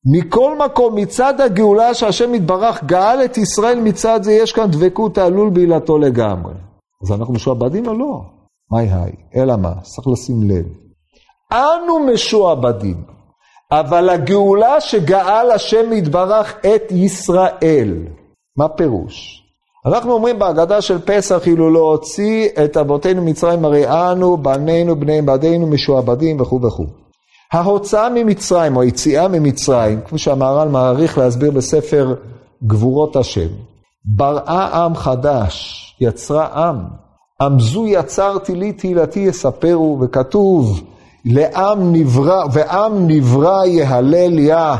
מכל 0.06 0.58
מקום, 0.64 0.94
מצד 0.94 1.40
הגאולה 1.40 1.94
שהשם 1.94 2.34
יתברך 2.34 2.84
גאל 2.84 3.24
את 3.24 3.38
ישראל, 3.38 3.80
מצד 3.80 4.20
זה 4.22 4.32
יש 4.32 4.52
כאן 4.52 4.70
דבקות 4.70 5.18
העלול 5.18 5.50
בעילתו 5.50 5.98
לגמרי. 5.98 6.54
אז 7.02 7.12
אנחנו 7.12 7.34
משועבדים 7.34 7.88
או 7.88 7.94
לא? 7.94 8.20
מהי 8.70 8.88
היי? 8.92 9.12
אלא 9.36 9.56
מה? 9.56 9.72
צריך 9.82 10.08
לשים 10.12 10.42
לב. 10.42 10.64
אנו 11.52 12.06
משועבדים, 12.12 13.02
אבל 13.72 14.08
הגאולה 14.08 14.80
שגאל 14.80 15.50
השם 15.50 15.92
יתברך 15.92 16.54
את 16.60 16.92
ישראל, 16.92 17.94
מה 18.56 18.68
פירוש? 18.68 19.42
אנחנו 19.86 20.12
אומרים 20.12 20.38
בהגדה 20.38 20.80
של 20.80 20.98
פסח, 20.98 21.46
אילו 21.46 21.70
להוציא 21.70 22.48
את 22.64 22.76
אבותינו 22.76 23.24
מצרים, 23.24 23.64
הרי 23.64 23.88
אנו, 23.88 24.36
בנינו, 24.36 24.96
בניהם, 24.96 25.26
בעדינו, 25.26 25.66
משועבדים 25.66 26.40
וכו' 26.40 26.62
וכו'. 26.62 27.05
ההוצאה 27.56 28.08
ממצרים, 28.14 28.76
או 28.76 28.82
היציאה 28.82 29.28
ממצרים, 29.28 30.00
כפי 30.00 30.18
שהמהר"ל 30.18 30.68
מעריך 30.68 31.18
להסביר 31.18 31.50
בספר 31.50 32.14
גבורות 32.64 33.16
השם, 33.16 33.48
בראה 34.04 34.84
עם 34.84 34.94
חדש, 34.94 35.82
יצרה 36.00 36.46
עם. 36.46 36.76
עם 37.40 37.60
זו 37.60 37.86
יצרתי 37.86 38.54
לי 38.54 38.72
תהילתי 38.72 39.20
יספרו, 39.20 39.98
וכתוב, 40.00 40.82
לעם 41.24 41.92
נברא, 41.92 42.44
ועם 42.52 43.06
נברא 43.08 43.64
יהלל 43.64 44.38
יה. 44.38 44.76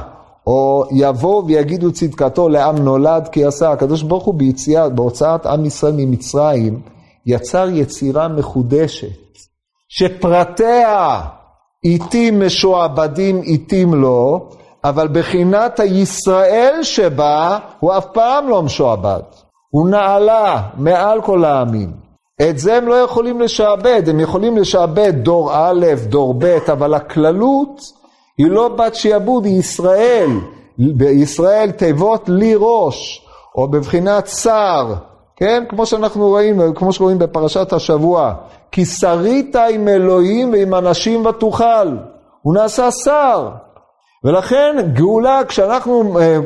או 0.47 0.85
יבוא 0.93 1.43
ויגידו 1.47 1.93
צדקתו 1.93 2.49
לעם 2.49 2.77
נולד 2.77 3.29
כי 3.33 3.45
עשה. 3.45 3.71
הקדוש 3.71 4.03
ברוך 4.03 4.25
הוא 4.25 4.35
ביציאה, 4.35 4.89
בהוצאת 4.89 5.47
עם 5.47 5.65
ישראל 5.65 5.93
ממצרים, 5.97 6.81
יצר 7.27 7.69
יצירה 7.69 8.29
מחודשת, 8.29 9.39
שפרטיה 9.89 11.21
עיתים 11.87 12.47
משועבדים, 12.47 13.41
עיתים 13.41 13.95
לא, 13.95 14.41
אבל 14.85 15.09
בחינת 15.09 15.81
הישראל 15.81 16.79
שבה, 16.83 17.59
הוא 17.81 17.93
אף 17.99 18.07
פעם 18.13 18.49
לא 18.49 18.63
משועבד. 18.63 19.21
הוא 19.71 19.89
נעלה 19.89 20.63
מעל 20.77 21.23
כל 21.23 21.45
העמים. 21.45 21.93
את 22.43 22.59
זה 22.59 22.77
הם 22.77 22.89
לא 22.89 22.95
יכולים 22.95 23.41
לשעבד, 23.41 24.09
הם 24.09 24.21
יכולים 24.21 24.57
לשעבד 24.57 25.13
דור 25.15 25.51
א', 25.53 25.87
דור 26.09 26.35
ב', 26.39 26.59
אבל 26.73 26.95
הכללות 26.95 27.81
היא 28.39 28.47
לא 28.47 28.69
בת 28.69 28.95
שיעבוד, 28.95 29.45
היא 29.45 29.59
ישראל. 29.59 30.31
בישראל 30.79 31.71
תיבות 31.71 32.29
לי 32.29 32.55
ראש, 32.57 33.27
או 33.57 33.69
בבחינת 33.69 34.27
שר, 34.27 34.95
כן? 35.37 35.65
כמו 35.69 35.87
שאנחנו 35.87 36.29
רואים, 36.29 36.75
כמו 36.75 36.93
שרואים 36.93 37.19
בפרשת 37.19 37.73
השבוע. 37.73 38.35
כי 38.77 38.85
שרית 38.85 39.57
עם 39.57 39.89
אלוהים 39.89 40.53
ועם 40.53 40.75
אנשים 40.75 41.27
ותוכל. 41.27 41.89
הוא 42.43 42.55
נעשה 42.55 42.91
שר. 42.91 43.49
ולכן 44.25 44.77
גאולה, 44.93 45.41
כשאנחנו 45.49 46.19
אה, 46.21 46.39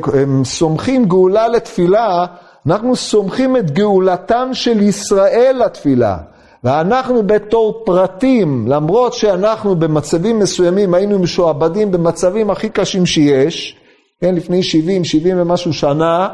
סומכים 0.43 1.05
גאולה 1.05 1.47
לתפילה, 1.47 2.25
אנחנו 2.67 2.95
סומכים 2.95 3.57
את 3.57 3.71
גאולתם 3.71 4.49
של 4.53 4.81
ישראל 4.81 5.61
לתפילה. 5.65 6.17
ואנחנו 6.63 7.23
בתור 7.23 7.81
פרטים, 7.85 8.67
למרות 8.67 9.13
שאנחנו 9.13 9.75
במצבים 9.75 10.39
מסוימים 10.39 10.93
היינו 10.93 11.19
משועבדים 11.19 11.91
במצבים 11.91 12.49
הכי 12.49 12.69
קשים 12.69 13.05
שיש, 13.05 13.77
כן, 14.21 14.35
לפני 14.35 14.63
70, 14.63 15.03
70 15.03 15.41
ומשהו 15.41 15.73
שנה, 15.73 16.27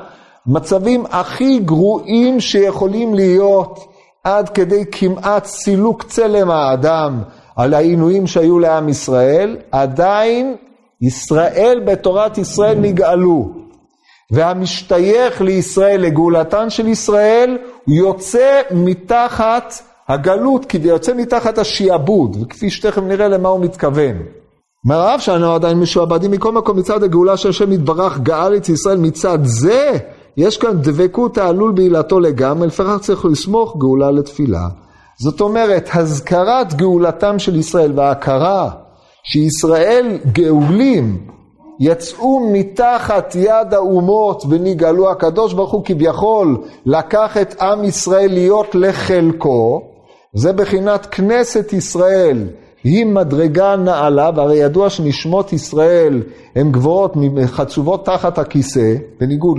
מצבים 0.48 1.06
הכי 1.10 1.60
גרועים 1.60 2.40
שיכולים 2.40 3.14
להיות 3.14 3.97
עד 4.28 4.50
כדי 4.50 4.84
כמעט 4.92 5.46
סילוק 5.46 6.04
צלם 6.04 6.52
האדם 6.52 7.22
על 7.56 7.74
העינויים 7.74 8.28
שהיו 8.28 8.60
לעם 8.60 8.90
ישראל, 8.90 9.58
עדיין 9.72 10.56
ישראל 11.02 11.82
בתורת 11.86 12.38
ישראל 12.38 12.78
נגאלו. 12.80 13.52
והמשתייך 14.32 15.42
לישראל, 15.42 16.02
לגאולתן 16.02 16.70
של 16.70 16.88
ישראל, 16.88 17.58
יוצא 17.88 18.62
מתחת 18.72 19.74
הגלות, 20.08 20.66
זה 20.82 20.90
יוצא 20.90 21.14
מתחת 21.14 21.58
השיעבוד, 21.58 22.38
וכפי 22.42 22.70
שתכף 22.70 23.02
נראה 23.02 23.28
למה 23.28 23.50
הוא 23.50 23.60
מתכוון. 23.60 24.16
אומר 24.86 25.16
אף 25.16 25.22
שאנו 25.22 25.54
עדיין 25.54 25.80
משועבדים 25.80 26.32
מכל 26.32 26.52
מקום 26.52 26.80
מצד 26.80 27.04
הגאולה 27.04 27.38
של 27.38 27.50
השם 27.50 27.72
יתברך 27.72 28.20
גאל 28.20 28.56
את 28.56 28.70
ישראל 28.70 28.98
מצד 28.98 29.40
זה, 29.44 29.98
יש 30.38 30.58
כאן 30.58 30.82
דבקות 30.82 31.38
העלול 31.38 31.72
בעילתו 31.72 32.20
לגמרי, 32.20 32.68
לפיכך 32.68 32.98
צריך 33.02 33.26
לסמוך 33.26 33.78
גאולה 33.78 34.12
לתפילה. 34.12 34.68
זאת 35.20 35.42
אומרת, 35.42 35.90
הזכרת 35.94 36.74
גאולתם 36.74 37.40
של 37.40 37.56
ישראל 37.56 37.92
וההכרה 37.96 38.70
שישראל 39.24 40.18
גאולים 40.32 41.28
יצאו 41.80 42.50
מתחת 42.54 43.36
יד 43.36 43.74
האומות 43.74 44.44
ונגאלו. 44.50 45.12
הקדוש 45.12 45.54
ברוך 45.54 45.72
הוא 45.72 45.86
כביכול 45.86 46.58
לקח 46.86 47.38
את 47.42 47.62
עם 47.62 47.84
ישראל 47.84 48.32
להיות 48.32 48.76
לחלקו, 48.76 49.82
זה 50.34 50.54
בחינת 50.54 51.06
כנסת 51.06 51.74
ישראל. 51.74 52.48
היא 52.84 53.06
מדרגה 53.06 53.76
נעלה, 53.76 54.30
והרי 54.36 54.58
ידוע 54.58 54.90
שנשמות 54.90 55.54
ישראל 55.54 56.24
הן 56.56 56.72
גבוהות, 56.72 57.14
חצובות 57.46 58.06
תחת 58.06 58.38
הכיסא, 58.38 58.96
בניגוד 59.20 59.58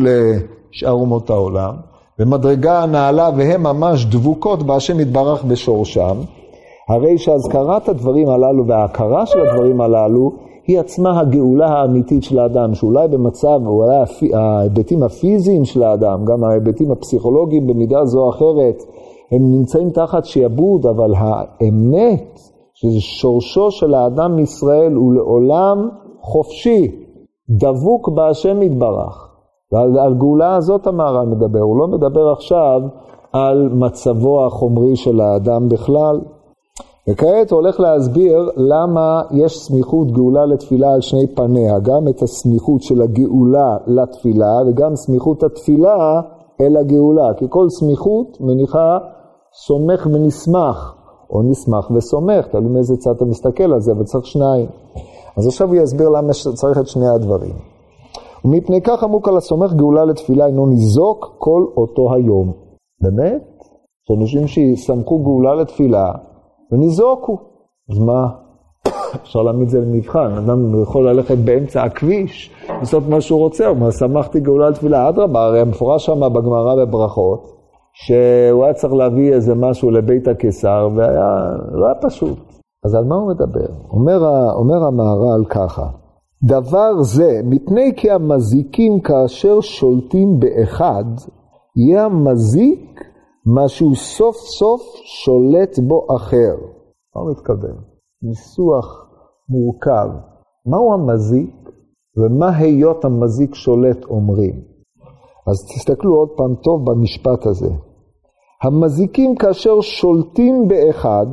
לשאר 0.72 0.92
אומות 0.92 1.30
העולם, 1.30 1.74
ומדרגה 2.18 2.86
נעלה 2.86 3.30
והן 3.36 3.62
ממש 3.62 4.04
דבוקות 4.04 4.62
בהשם 4.62 5.00
יתברך 5.00 5.44
בשורשם. 5.44 6.16
הרי 6.88 7.18
שהזכרת 7.18 7.88
הדברים 7.88 8.28
הללו 8.28 8.66
וההכרה 8.66 9.26
של 9.26 9.40
הדברים 9.40 9.80
הללו 9.80 10.32
היא 10.66 10.80
עצמה 10.80 11.20
הגאולה 11.20 11.68
האמיתית 11.68 12.22
של 12.22 12.38
האדם, 12.38 12.74
שאולי 12.74 13.08
במצב, 13.08 13.60
אולי 13.66 13.96
ההיבטים 14.34 15.02
הפיזיים 15.02 15.64
של 15.64 15.82
האדם, 15.82 16.24
גם 16.24 16.44
ההיבטים 16.44 16.90
הפסיכולוגיים 16.90 17.66
במידה 17.66 18.04
זו 18.04 18.22
או 18.22 18.30
אחרת, 18.30 18.82
הם 19.32 19.42
נמצאים 19.58 19.90
תחת 19.90 20.24
שיעבוד, 20.24 20.86
אבל 20.86 21.12
האמת, 21.16 22.40
שזה 22.74 23.00
שורשו 23.00 23.70
של 23.70 23.94
האדם 23.94 24.36
מישראל, 24.36 24.92
הוא 24.92 25.14
לעולם 25.14 25.88
חופשי, 26.20 27.04
דבוק 27.50 28.08
בהשם 28.08 28.62
יתברך. 28.62 29.27
ועל 29.72 29.98
על 29.98 30.14
גאולה 30.14 30.56
הזאת 30.56 30.86
המהר"ל 30.86 31.26
מדבר, 31.26 31.60
הוא 31.60 31.78
לא 31.78 31.88
מדבר 31.88 32.32
עכשיו 32.32 32.80
על 33.32 33.68
מצבו 33.72 34.46
החומרי 34.46 34.96
של 34.96 35.20
האדם 35.20 35.68
בכלל. 35.68 36.20
וכעת 37.08 37.50
הוא 37.50 37.60
הולך 37.60 37.80
להסביר 37.80 38.50
למה 38.56 39.22
יש 39.30 39.58
סמיכות 39.58 40.12
גאולה 40.12 40.46
לתפילה 40.46 40.92
על 40.92 41.00
שני 41.00 41.26
פניה, 41.34 41.78
גם 41.78 42.08
את 42.08 42.22
הסמיכות 42.22 42.82
של 42.82 43.02
הגאולה 43.02 43.76
לתפילה 43.86 44.56
וגם 44.66 44.96
סמיכות 44.96 45.42
התפילה 45.42 46.20
אל 46.60 46.76
הגאולה, 46.76 47.34
כי 47.36 47.46
כל 47.48 47.68
סמיכות 47.68 48.40
מניחה 48.40 48.98
סומך 49.52 50.06
ונסמך, 50.12 50.94
או 51.30 51.42
נסמך 51.42 51.90
וסומך, 51.90 52.46
תלוי 52.46 52.72
מאיזה 52.72 52.96
צד 52.96 53.10
אתה 53.10 53.24
מסתכל 53.24 53.72
על 53.72 53.80
זה, 53.80 53.92
אבל 53.92 54.04
צריך 54.04 54.26
שניים. 54.26 54.66
אז 55.36 55.46
עכשיו 55.46 55.68
הוא 55.68 55.76
יסביר 55.76 56.08
למה 56.08 56.32
צריך 56.32 56.78
את 56.78 56.86
שני 56.86 57.08
הדברים. 57.08 57.77
ומפני 58.44 58.82
כך 58.82 59.02
עמוק 59.02 59.28
על 59.28 59.36
הסומך 59.36 59.72
גאולה 59.72 60.04
לתפילה 60.04 60.46
אינו 60.46 60.66
ניזוק 60.66 61.34
כל 61.38 61.66
אותו 61.76 62.14
היום. 62.14 62.52
באמת? 63.00 63.58
יש 64.10 64.18
אנשים 64.20 64.46
שיסמכו 64.46 65.18
גאולה 65.18 65.54
לתפילה 65.54 66.12
וניזוקו. 66.72 67.38
אז 67.90 67.98
מה? 67.98 68.28
אפשר 69.22 69.42
להעמיד 69.42 69.62
את 69.62 69.68
זה 69.68 69.80
למבחן. 69.80 70.32
אדם 70.32 70.82
יכול 70.82 71.08
ללכת 71.08 71.38
באמצע 71.38 71.82
הכביש, 71.82 72.50
לעשות 72.68 73.02
מה 73.08 73.20
שהוא 73.20 73.38
רוצה, 73.40 73.66
הוא 73.66 73.76
אומר, 73.76 73.90
שמחתי 73.90 74.40
גאולה 74.40 74.70
לתפילה. 74.70 75.08
אדרבה, 75.08 75.44
הרי 75.44 75.60
המפורש 75.60 76.06
שם 76.06 76.20
בגמרא 76.20 76.74
בברכות, 76.74 77.58
שהוא 77.92 78.64
היה 78.64 78.74
צריך 78.74 78.92
להביא 78.92 79.32
איזה 79.32 79.54
משהו 79.54 79.90
לבית 79.90 80.28
הקיסר, 80.28 80.88
והיה, 80.96 81.36
לא 81.72 81.86
היה 81.86 81.94
פשוט. 81.94 82.38
אז 82.84 82.94
על 82.94 83.04
מה 83.04 83.14
הוא 83.14 83.28
מדבר? 83.28 83.66
אומר, 83.90 84.50
אומר 84.54 84.84
המהר"ל 84.86 85.44
ככה, 85.44 85.86
דבר 86.42 87.02
זה, 87.02 87.40
מפני 87.44 87.92
כי 87.96 88.10
המזיקים 88.10 89.00
כאשר 89.00 89.60
שולטים 89.60 90.38
באחד, 90.38 91.04
יהיה 91.76 92.04
המזיק 92.04 93.00
מה 93.46 93.68
שהוא 93.68 93.94
סוף 93.94 94.36
סוף 94.36 94.82
שולט 95.04 95.78
בו 95.78 96.06
אחר. 96.16 96.56
מה 97.16 97.30
מתכוון? 97.30 97.76
ניסוח 98.22 99.08
מורכב. 99.48 100.08
מהו 100.66 100.92
המזיק 100.92 101.54
ומה 102.16 102.56
היות 102.56 103.04
המזיק 103.04 103.54
שולט 103.54 104.04
אומרים? 104.04 104.54
אז 105.46 105.56
תסתכלו 105.74 106.16
עוד 106.16 106.28
פעם 106.36 106.54
טוב 106.54 106.90
במשפט 106.90 107.46
הזה. 107.46 107.70
המזיקים 108.62 109.36
כאשר 109.36 109.80
שולטים 109.80 110.68
באחד, 110.68 111.26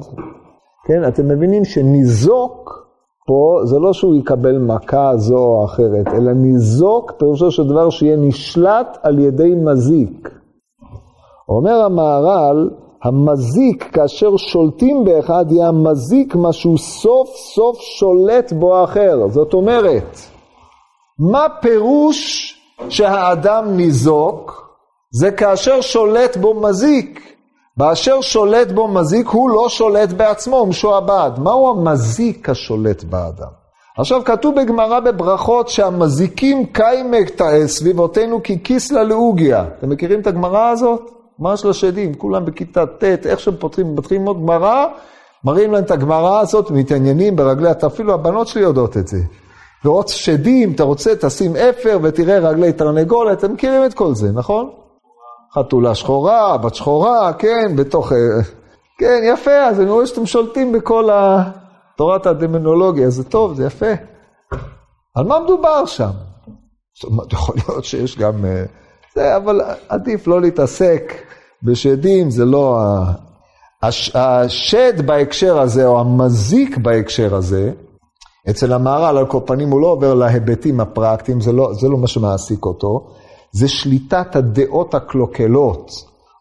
כן, 0.87 1.07
אתם 1.07 1.27
מבינים 1.27 1.65
שניזוק 1.65 2.84
פה 3.27 3.59
זה 3.63 3.79
לא 3.79 3.93
שהוא 3.93 4.15
יקבל 4.15 4.57
מכה 4.57 5.11
זו 5.17 5.37
או 5.37 5.65
אחרת, 5.65 6.07
אלא 6.07 6.33
ניזוק 6.33 7.11
פירושו 7.11 7.51
של 7.51 7.67
דבר 7.67 7.89
שיהיה 7.89 8.17
נשלט 8.17 8.97
על 9.03 9.19
ידי 9.19 9.55
מזיק. 9.55 10.29
אומר 11.49 11.85
המהר"ל, 11.85 12.69
המזיק 13.03 13.83
כאשר 13.93 14.37
שולטים 14.37 15.03
באחד 15.05 15.45
יהיה 15.49 15.67
המזיק 15.67 16.35
מה 16.35 16.53
שהוא 16.53 16.77
סוף 16.77 17.29
סוף 17.35 17.79
שולט 17.79 18.53
בו 18.53 18.75
האחר. 18.75 19.27
זאת 19.27 19.53
אומרת, 19.53 20.19
מה 21.31 21.47
פירוש 21.61 22.53
שהאדם 22.89 23.77
ניזוק? 23.77 24.65
זה 25.11 25.31
כאשר 25.31 25.81
שולט 25.81 26.37
בו 26.37 26.53
מזיק. 26.53 27.34
באשר 27.77 28.21
שולט 28.21 28.71
בו 28.71 28.87
מזיק, 28.87 29.27
הוא 29.27 29.49
לא 29.49 29.69
שולט 29.69 30.09
בעצמו, 30.11 30.57
הוא 30.57 30.67
משועבד. 30.67 31.31
מהו 31.37 31.69
המזיק 31.69 32.49
השולט 32.49 33.03
באדם? 33.03 33.47
עכשיו 33.97 34.21
כתוב 34.25 34.55
בגמרא 34.61 34.99
בברכות 34.99 35.69
שהמזיקים 35.69 36.65
קיימק 36.65 37.41
סביבותינו 37.65 38.41
ככיסלא 38.43 39.03
לאוגיה. 39.03 39.65
אתם 39.77 39.89
מכירים 39.89 40.19
את 40.19 40.27
הגמרא 40.27 40.69
הזאת? 40.69 41.11
גמרא 41.39 41.55
של 41.55 41.69
השדים, 41.69 42.13
כולם 42.13 42.45
בכיתה 42.45 42.85
ט', 42.85 43.03
איך 43.03 43.39
שהם 43.39 43.55
פותחים, 43.59 43.95
פותחים 43.95 44.17
ללמוד 44.17 44.41
גמרא, 44.41 44.85
מראים 45.43 45.71
להם 45.71 45.83
את 45.83 45.91
הגמרא 45.91 46.39
הזאת, 46.39 46.71
מתעניינים 46.71 47.35
ברגלי, 47.35 47.69
אפילו 47.87 48.13
הבנות 48.13 48.47
שלי 48.47 48.61
יודעות 48.61 48.97
את 48.97 49.07
זה. 49.07 49.19
לראות 49.85 50.07
שדים, 50.07 50.71
אתה 50.71 50.83
רוצה, 50.83 51.15
תשים 51.15 51.55
אפר 51.55 51.99
ותראה 52.03 52.49
רגלי 52.49 52.73
תרנגולת, 52.73 53.39
אתם 53.39 53.53
מכירים 53.53 53.85
את 53.85 53.93
כל 53.93 54.15
זה, 54.15 54.31
נכון? 54.31 54.84
חתולה 55.57 55.95
שחורה, 55.95 56.57
בת 56.57 56.75
שחורה, 56.75 57.33
כן, 57.33 57.75
בתוך... 57.75 58.11
אה, 58.11 58.17
כן, 58.99 59.21
יפה, 59.33 59.51
אז 59.51 59.79
אני 59.79 59.89
רואה 59.89 60.07
שאתם 60.07 60.25
שולטים 60.25 60.71
בכל 60.71 61.09
תורת 61.97 62.25
הדמונולוגיה, 62.25 63.09
זה 63.09 63.23
טוב, 63.23 63.53
זה 63.53 63.65
יפה. 63.65 63.91
על 65.15 65.25
מה 65.25 65.39
מדובר 65.39 65.85
שם? 65.85 66.09
זאת 66.95 67.03
אומרת, 67.03 67.33
יכול 67.33 67.55
להיות 67.55 67.85
שיש 67.85 68.17
גם... 68.17 68.45
אה, 68.45 68.63
זה, 69.15 69.37
אבל 69.37 69.61
עדיף 69.89 70.27
לא 70.27 70.41
להתעסק 70.41 71.13
בשדים, 71.63 72.29
זה 72.29 72.45
לא... 72.45 72.79
הש, 73.83 74.15
השד 74.15 75.05
בהקשר 75.05 75.59
הזה, 75.59 75.87
או 75.87 75.99
המזיק 75.99 76.77
בהקשר 76.77 77.35
הזה, 77.35 77.71
אצל 78.49 78.73
המהר"ל 78.73 79.17
על 79.17 79.25
כל 79.25 79.39
פנים 79.45 79.69
הוא 79.69 79.81
לא 79.81 79.87
עובר 79.87 80.13
להיבטים 80.13 80.79
הפרקטיים, 80.79 81.41
זה 81.41 81.51
לא, 81.51 81.73
זה 81.73 81.87
לא 81.87 81.97
מה 81.97 82.07
שמעסיק 82.07 82.65
אותו, 82.65 83.07
זה 83.55 83.67
שליטת 83.67 84.35
הדעות 84.35 84.93
הקלוקלות, 84.93 85.91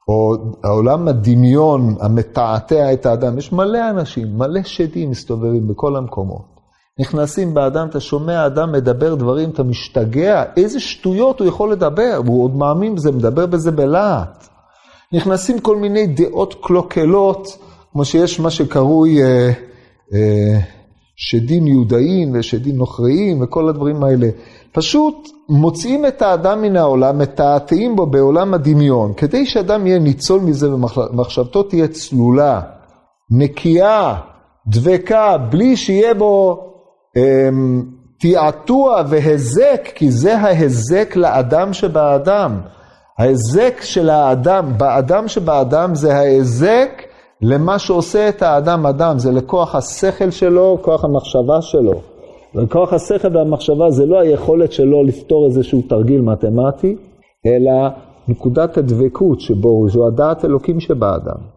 או 0.09 0.35
עולם 0.65 1.09
הדמיון 1.09 1.97
המתעתע 2.01 2.93
את 2.93 3.07
האדם. 3.07 3.39
יש 3.39 3.53
מלא 3.53 3.91
אנשים, 3.91 4.39
מלא 4.39 4.63
שדים 4.63 5.11
מסתובבים 5.11 5.69
בכל 5.69 5.97
המקומות. 5.97 6.55
נכנסים 7.01 7.55
באדם, 7.55 7.89
אתה 7.89 8.01
שומע 8.01 8.47
אדם 8.47 8.73
מדבר 8.73 9.15
דברים, 9.15 9.51
אתה 9.51 9.63
משתגע, 9.63 10.45
איזה 10.57 10.81
שטויות 10.81 11.41
הוא 11.41 11.49
יכול 11.49 11.73
לדבר, 11.73 12.21
הוא 12.27 12.45
עוד 12.45 12.57
מאמין 12.57 12.95
בזה, 12.95 13.13
מדבר 13.13 13.47
בזה 13.47 13.71
בלהט. 13.71 14.49
נכנסים 15.13 15.61
כל 15.61 15.77
מיני 15.77 16.07
דעות 16.07 16.55
קלוקלות, 16.63 17.59
כמו 17.93 18.05
שיש 18.05 18.41
מה 18.41 18.51
שקרוי 18.51 19.23
אה, 19.23 19.51
אה, 20.15 20.61
שדים 21.17 21.67
יהודאים 21.67 22.33
ושדים 22.35 22.77
נוכריים 22.77 23.43
וכל 23.43 23.69
הדברים 23.69 24.05
האלה. 24.05 24.29
פשוט 24.73 25.29
מוציאים 25.49 26.07
את 26.07 26.23
האדם 26.23 26.63
מן 26.63 26.77
העולם, 26.77 27.19
מתעתעים 27.19 27.97
בו 27.97 28.07
בעולם 28.07 28.55
הדמיון, 28.55 29.13
כדי 29.17 29.47
שאדם 29.47 29.87
יהיה 29.87 29.99
ניצול 29.99 30.41
מזה 30.41 30.75
ומחשבתו 30.75 31.63
תהיה 31.63 31.89
צלולה, 31.89 32.61
נקייה, 33.31 34.15
דבקה, 34.67 35.37
בלי 35.39 35.77
שיהיה 35.77 36.15
בו 36.15 36.61
אמ, 37.17 37.83
תעתוע 38.19 39.03
והזק, 39.09 39.89
כי 39.95 40.11
זה 40.11 40.39
ההזק 40.39 41.17
לאדם 41.17 41.73
שבאדם. 41.73 42.61
ההזק 43.19 43.81
של 43.81 44.11
האדם, 44.11 44.79
באדם 44.79 45.29
שבאדם 45.29 45.95
זה 45.95 46.17
ההזק 46.17 47.03
למה 47.47 47.79
שעושה 47.79 48.29
את 48.29 48.43
האדם 48.43 48.87
אדם, 48.87 49.19
זה 49.19 49.33
לכוח 49.33 49.75
השכל 49.75 50.31
שלו, 50.31 50.79
כוח 50.83 51.05
המחשבה 51.05 51.63
שלו. 51.63 52.01
וכוח 52.55 52.93
השכל 52.93 53.37
והמחשבה 53.37 53.91
זה 53.91 54.07
לא 54.07 54.21
היכולת 54.21 54.73
שלו 54.73 55.03
לפתור 55.03 55.47
איזשהו 55.47 55.83
תרגיל 55.89 56.21
מתמטי, 56.21 56.97
אלא 57.47 57.89
נקודת 58.29 58.79
הדבקות 58.79 59.41
שבו, 59.41 59.89
זו 59.89 60.07
הדעת 60.07 60.45
אלוקים 60.45 60.81
שבאדם. 60.81 61.54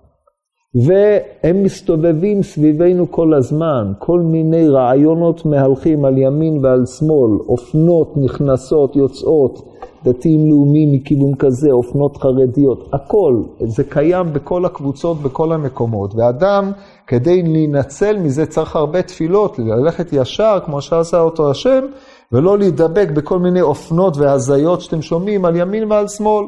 והם 0.86 1.63
מסתובבים 1.63 2.44
סביבנו 2.44 3.12
כל 3.12 3.34
הזמן, 3.34 3.94
כל 4.00 4.20
מיני 4.20 4.70
רעיונות 4.70 5.46
מהלכים 5.46 6.06
על 6.06 6.18
ימין 6.18 6.66
ועל 6.66 6.86
שמאל, 6.86 7.32
אופנות 7.48 8.13
נכנסות, 8.18 8.96
יוצאות, 8.96 9.78
דתיים 10.04 10.50
לאומיים 10.50 10.92
מכיוון 10.92 11.36
כזה, 11.36 11.72
אופנות 11.72 12.18
חרדיות, 12.18 12.90
הכל, 12.94 13.42
זה 13.60 13.84
קיים 13.84 14.34
בכל 14.34 14.66
הקבוצות, 14.66 15.22
בכל 15.22 15.52
המקומות. 15.52 16.16
ואדם, 16.16 16.72
כדי 17.08 17.44
להינצל 17.44 18.18
מזה 18.18 18.46
צריך 18.46 18.76
הרבה 18.76 19.02
תפילות, 19.02 19.60
ללכת 19.60 20.13
ישר, 20.13 20.60
כמו 20.66 20.82
שעשה 20.82 21.20
אותו 21.20 21.52
השם, 21.52 21.86
ולא 22.32 22.58
להידבק 22.58 23.08
בכל 23.13 23.40
מיני 23.40 23.62
אופנות 23.62 24.18
והזיות 24.18 24.82
שאתם 24.82 25.02
שומעים 25.02 25.46
על 25.46 25.56
ימין 25.56 25.92
ועל 25.92 26.08
שמאל. 26.08 26.46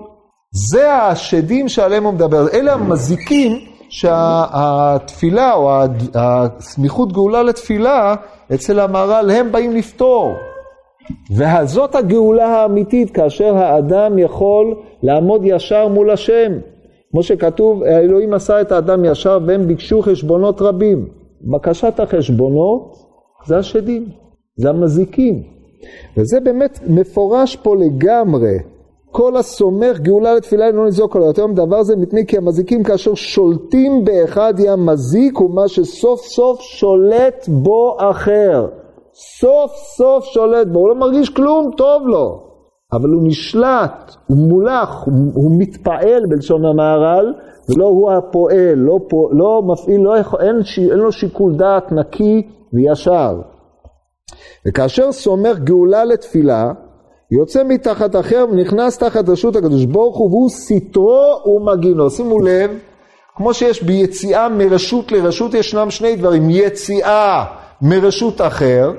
זה 0.71 0.93
השדים 0.93 1.69
שעליהם 1.69 2.03
הוא 2.03 2.13
מדבר, 2.13 2.49
אלה 2.53 2.73
המזיקים 2.73 3.51
שהתפילה 3.89 5.53
או 5.53 5.71
הסמיכות 6.15 7.13
גאולה 7.13 7.43
לתפילה 7.43 8.15
אצל 8.53 8.79
המהר"ל 8.79 9.31
הם 9.31 9.51
באים 9.51 9.71
לפתור. 9.71 10.33
וזאת 11.31 11.95
הגאולה 11.95 12.47
האמיתית, 12.47 13.11
כאשר 13.11 13.57
האדם 13.57 14.19
יכול 14.19 14.75
לעמוד 15.03 15.41
ישר 15.43 15.87
מול 15.87 16.11
השם. 16.11 16.51
כמו 17.11 17.23
שכתוב, 17.23 17.83
האלוהים 17.83 18.33
עשה 18.33 18.61
את 18.61 18.71
האדם 18.71 19.05
ישר 19.05 19.39
והם 19.47 19.67
ביקשו 19.67 20.01
חשבונות 20.01 20.61
רבים. 20.61 21.07
בקשת 21.41 21.99
החשבונות 21.99 22.95
זה 23.45 23.57
השדים, 23.57 24.05
זה 24.55 24.69
המזיקים. 24.69 25.43
וזה 26.17 26.39
באמת 26.39 26.79
מפורש 26.87 27.55
פה 27.55 27.75
לגמרי. 27.75 28.57
כל 29.11 29.37
הסומך 29.37 29.99
גאולה 29.99 30.33
לתפילה 30.33 30.67
אינו 30.67 30.85
ניזוק 30.85 31.15
עליו. 31.15 31.27
יותר 31.27 31.47
מדבר 31.47 31.83
זה 31.83 31.95
מפני 31.95 32.25
כי 32.25 32.37
המזיקים 32.37 32.83
כאשר 32.83 33.15
שולטים 33.15 34.05
באחד 34.05 34.53
יהיה 34.57 34.73
המזיק 34.73 35.41
ומה 35.41 35.67
שסוף 35.67 36.21
סוף 36.21 36.61
שולט 36.61 37.45
בו 37.47 37.97
אחר. 37.99 38.67
סוף 39.13 39.71
סוף 39.75 40.25
שולט 40.25 40.67
בו, 40.67 40.79
הוא 40.79 40.89
לא 40.89 40.95
מרגיש 40.95 41.29
כלום, 41.29 41.71
טוב 41.77 42.07
לו. 42.07 42.49
אבל 42.93 43.09
הוא 43.09 43.21
נשלט, 43.27 44.15
הוא 44.27 44.37
מולך, 44.37 44.89
הוא, 45.05 45.13
הוא 45.33 45.51
מתפעל 45.59 46.23
בלשון 46.29 46.65
המהר"ל, 46.65 47.33
ולא 47.69 47.85
הוא 47.85 48.11
הפועל, 48.11 48.75
לא, 48.75 48.99
פועל, 49.09 49.35
לא 49.35 49.61
מפעיל, 49.65 50.01
לא, 50.01 50.15
אין, 50.15 50.61
אין 50.91 50.99
לו 50.99 51.11
שיקול 51.11 51.55
דעת 51.55 51.91
נקי 51.91 52.47
וישר. 52.73 53.41
וכאשר 54.67 55.11
סומך 55.11 55.59
גאולה 55.59 56.05
לתפילה, 56.05 56.71
יוצא 57.31 57.63
מתחת 57.63 58.15
אחר 58.15 58.45
ונכנס 58.51 58.97
תחת 58.97 59.29
רשות 59.29 59.55
הקדוש 59.55 59.85
ברוך 59.85 60.17
הוא 60.17 60.29
והוא 60.29 60.49
סטרו 60.49 61.43
ומגינו. 61.45 62.09
שימו 62.09 62.39
לב, 62.39 62.71
כמו 63.35 63.53
שיש 63.53 63.83
ביציאה 63.83 64.49
מרשות 64.49 65.11
לרשות 65.11 65.53
ישנם 65.53 65.89
שני 65.89 66.15
דברים, 66.15 66.49
יציאה 66.49 67.45
מרשות 67.81 68.41
אחר, 68.41 68.91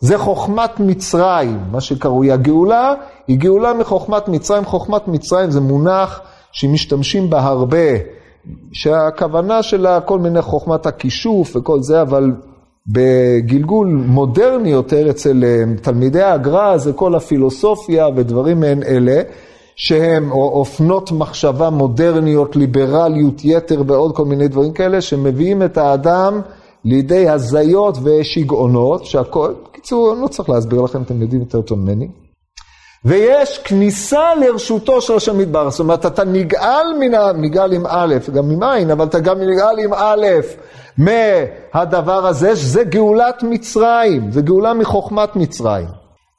זה 0.00 0.18
חוכמת 0.18 0.80
מצרים, 0.80 1.58
מה 1.70 1.80
שקרוי 1.80 2.32
הגאולה, 2.32 2.94
היא 3.28 3.38
גאולה 3.38 3.74
מחוכמת 3.74 4.28
מצרים. 4.28 4.64
חוכמת 4.64 5.08
מצרים 5.08 5.50
זה 5.50 5.60
מונח 5.60 6.20
שמשתמשים 6.52 7.30
בה 7.30 7.40
הרבה, 7.40 7.88
שהכוונה 8.72 9.62
שלה 9.62 10.00
כל 10.00 10.18
מיני 10.18 10.42
חוכמת 10.42 10.86
הכישוף 10.86 11.56
וכל 11.56 11.82
זה, 11.82 12.02
אבל 12.02 12.32
בגלגול 12.88 13.86
מודרני 14.06 14.70
יותר 14.70 15.10
אצל 15.10 15.44
אה, 15.44 15.62
תלמידי 15.82 16.22
הגר"א 16.22 16.76
זה 16.76 16.92
כל 16.92 17.14
הפילוסופיה 17.14 18.08
ודברים 18.16 18.60
מעין 18.60 18.82
אלה, 18.82 19.22
שהם 19.76 20.32
אופנות 20.32 21.12
מחשבה 21.12 21.70
מודרניות, 21.70 22.56
ליברליות 22.56 23.44
יתר 23.44 23.82
ועוד 23.86 24.16
כל 24.16 24.24
מיני 24.24 24.48
דברים 24.48 24.72
כאלה, 24.72 25.00
שמביאים 25.00 25.62
את 25.62 25.78
האדם 25.78 26.40
לידי 26.84 27.28
הזיות 27.28 27.98
ושגעונות, 28.02 29.04
שהכל, 29.04 29.52
בקיצור, 29.68 30.12
אני 30.12 30.22
לא 30.22 30.28
צריך 30.28 30.48
להסביר 30.48 30.80
לכם, 30.80 31.02
אתם 31.02 31.22
יודעים 31.22 31.40
יותר 31.40 31.60
טוב 31.60 31.78
ממני. 31.78 32.08
ויש 33.04 33.58
כניסה 33.58 34.34
לרשותו 34.34 35.00
של 35.00 35.16
השם 35.16 35.40
יתברך, 35.40 35.68
זאת 35.68 35.80
אומרת, 35.80 36.06
אתה 36.06 36.24
נגאל 36.24 36.86
מן 37.00 37.14
ה... 37.14 37.32
נגאל 37.32 37.72
עם 37.72 37.86
א', 37.88 38.14
גם 38.34 38.50
עם 38.50 38.62
עין, 38.62 38.90
אבל 38.90 39.04
אתה 39.06 39.18
גם 39.18 39.40
נגאל 39.40 39.78
עם 39.78 39.94
א', 39.94 40.26
מהדבר 40.98 42.26
הזה, 42.26 42.56
שזה 42.56 42.84
גאולת 42.84 43.42
מצרים, 43.42 44.30
זה 44.30 44.42
גאולה 44.42 44.74
מחוכמת 44.74 45.36
מצרים. 45.36 45.88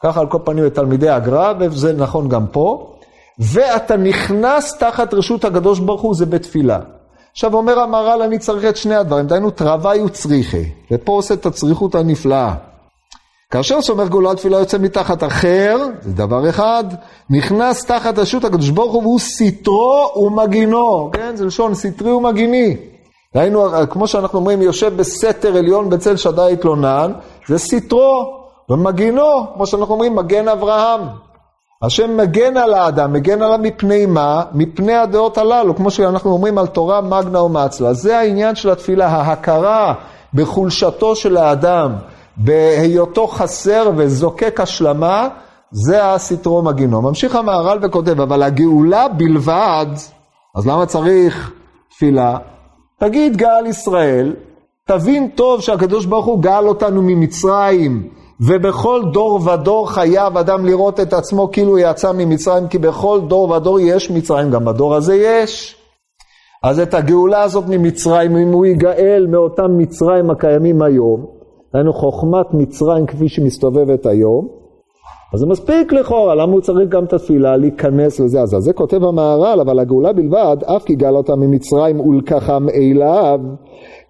ככה 0.04 0.19
על 0.19 0.28
כל 0.28 0.38
פנים 0.45 0.63
לתלמידי 0.63 1.10
הגר"א, 1.10 1.54
וזה 1.60 1.93
נכון 1.93 2.30
גם 2.30 2.48
פה. 2.48 2.95
ואתה 3.39 3.98
נכנס 3.98 4.78
תחת 4.78 5.13
רשות 5.13 5.45
הקדוש 5.45 5.80
ברוך 5.80 6.02
הוא, 6.02 6.15
זה 6.15 6.26
בתפילה. 6.26 6.80
עכשיו 7.32 7.54
אומר 7.54 7.80
המהר"ל, 7.80 8.22
אני 8.22 8.39
צריך 8.39 8.65
את 8.65 8.78
שני 8.78 8.95
הדברים, 8.95 9.28
דהיינו 9.28 9.52
תרווי 9.52 10.02
וצריכי, 10.02 10.72
ופה 10.91 11.12
עושה 11.12 11.34
את 11.34 11.45
הצריכות 11.45 11.95
הנפלאה. 11.95 12.54
כאשר 13.52 13.82
סומך 13.82 14.10
גאולה 14.10 14.36
תפילה 14.36 14.58
יוצא 14.58 14.78
מתחת 14.78 15.24
אחר, 15.24 15.78
זה 16.02 16.14
דבר 16.14 16.50
אחד, 16.50 16.84
נכנס 17.30 17.86
תחת 17.86 18.20
רשות 18.20 18.46
הקדוש 18.46 18.70
ברוך 18.70 18.94
הוא 18.94 19.04
והוא 19.04 19.20
סטרו 19.20 20.14
ומגינו, 20.16 21.10
כן? 21.14 21.36
זה 21.36 21.46
לשון 21.46 21.76
סטרי 21.76 22.12
ומגיני. 22.12 22.78
דהיינו, 23.36 23.68
כמו 23.90 24.08
שאנחנו 24.08 24.40
אומרים, 24.40 24.62
יושב 24.62 24.98
בסתר 24.98 25.58
עליון 25.58 25.90
בצל 25.90 26.16
שדי 26.16 26.50
התלונן, 26.54 27.12
זה 27.48 27.58
סטרו, 27.58 28.40
ומגינו, 28.70 29.54
כמו 29.54 29.68
שאנחנו 29.68 29.94
אומרים, 29.94 30.16
מגן 30.16 30.48
אברהם. 30.48 31.02
השם 31.82 32.18
מגן 32.18 32.58
על 32.58 32.74
האדם, 32.74 33.14
מגן 33.14 33.42
עליו 33.42 33.60
מפני 33.62 34.06
מה? 34.06 34.44
מפני 34.54 34.94
הדעות 34.94 35.38
הללו, 35.38 35.76
כמו 35.76 35.92
שאנחנו 35.92 36.32
אומרים 36.32 36.58
על 36.58 36.68
תורה 36.68 37.02
מגנה 37.02 37.42
ומצלה. 37.42 37.94
זה 37.94 38.20
העניין 38.20 38.56
של 38.56 38.70
התפילה, 38.70 39.08
ההכרה 39.08 39.94
בחולשתו 40.34 41.16
של 41.16 41.38
האדם, 41.38 41.96
בהיותו 42.39 43.28
חסר 43.28 43.91
וזוקק 43.97 44.60
השלמה, 44.60 45.28
זה 45.71 46.13
הסטרו 46.13 46.62
מגינו. 46.62 47.02
ממשיך 47.02 47.36
המהר"ל 47.36 47.80
וכותב, 47.82 48.21
אבל 48.21 48.43
הגאולה 48.43 49.08
בלבד, 49.08 49.88
אז 50.56 50.67
למה 50.67 50.86
צריך 50.86 51.52
תפילה? 51.89 52.38
תגיד 52.99 53.38
גאל 53.38 53.65
ישראל, 53.65 54.36
תבין 54.88 55.30
טוב 55.36 55.62
שהקדוש 55.62 56.06
ברוך 56.06 56.25
הוא 56.25 56.41
גאל 56.41 56.67
אותנו 56.67 57.02
ממצרים, 57.02 58.10
ובכל 58.41 59.02
דור 59.13 59.39
ודור 59.47 59.91
חייב 59.91 60.38
אדם 60.38 60.65
לראות 60.65 60.99
את 60.99 61.13
עצמו 61.13 61.52
כאילו 61.52 61.80
יצא 61.80 62.12
ממצרים, 62.12 62.67
כי 62.67 62.78
בכל 62.78 63.19
דור 63.28 63.49
ודור 63.49 63.80
יש 63.80 64.12
מצרים, 64.12 64.52
גם 64.52 64.65
בדור 64.65 64.95
הזה 64.95 65.15
יש. 65.15 65.75
אז 66.63 66.80
את 66.80 66.93
הגאולה 66.93 67.41
הזאת 67.41 67.63
ממצרים, 67.67 68.38
אם 68.38 68.52
הוא 68.52 68.65
ייגאל 68.65 69.28
מאותם 69.30 69.78
מצרים 69.78 70.30
הקיימים 70.30 70.82
היום, 70.82 71.38
היינו 71.73 71.93
חוכמת 71.93 72.53
מצרים 72.53 73.05
כפי 73.05 73.29
שמסתובבת 73.29 74.05
היום, 74.05 74.47
אז 75.34 75.39
זה 75.39 75.45
מספיק 75.45 75.93
לכאורה, 75.93 76.36
למה 76.36 76.51
הוא 76.51 76.62
צריך 76.62 76.89
גם 76.89 77.03
את 77.03 77.13
התפילה 77.13 77.58
להיכנס 77.58 78.19
לזה? 78.19 78.41
אז 78.41 78.49
זה 78.49 78.73
כותב 78.73 79.03
המהר"ל, 79.03 79.60
אבל 79.60 79.79
הגאולה 79.79 80.13
בלבד, 80.13 80.58
אף 80.65 80.84
כי 80.84 80.95
גאל 80.95 81.15
אותה 81.15 81.36
ממצרים 81.36 81.99
ולקחם 81.99 82.65
אליו, 82.73 83.39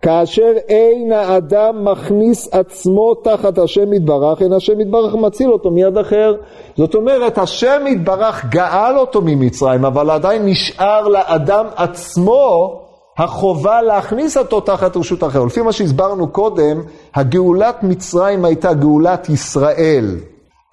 כאשר 0.01 0.51
אין 0.69 1.11
האדם 1.11 1.85
מכניס 1.85 2.53
עצמו 2.53 3.15
תחת 3.15 3.57
השם 3.57 3.93
יתברך, 3.93 4.41
אין 4.41 4.53
השם 4.53 4.79
יתברך 4.79 5.15
מציל 5.15 5.51
אותו 5.51 5.71
מיד 5.71 5.97
אחר. 5.97 6.35
זאת 6.77 6.95
אומרת, 6.95 7.37
השם 7.37 7.81
יתברך 7.87 8.45
גאל 8.45 8.97
אותו 8.97 9.21
ממצרים, 9.21 9.85
אבל 9.85 10.09
עדיין 10.09 10.45
נשאר 10.45 11.07
לאדם 11.07 11.65
עצמו 11.75 12.79
החובה 13.19 13.81
להכניס 13.81 14.37
אותו 14.37 14.61
תחת 14.61 14.97
רשות 14.97 15.23
אחר. 15.23 15.43
לפי 15.45 15.61
מה 15.61 15.71
שהסברנו 15.71 16.27
קודם, 16.27 16.81
הגאולת 17.15 17.83
מצרים 17.83 18.45
הייתה 18.45 18.73
גאולת 18.73 19.29
ישראל. 19.29 20.17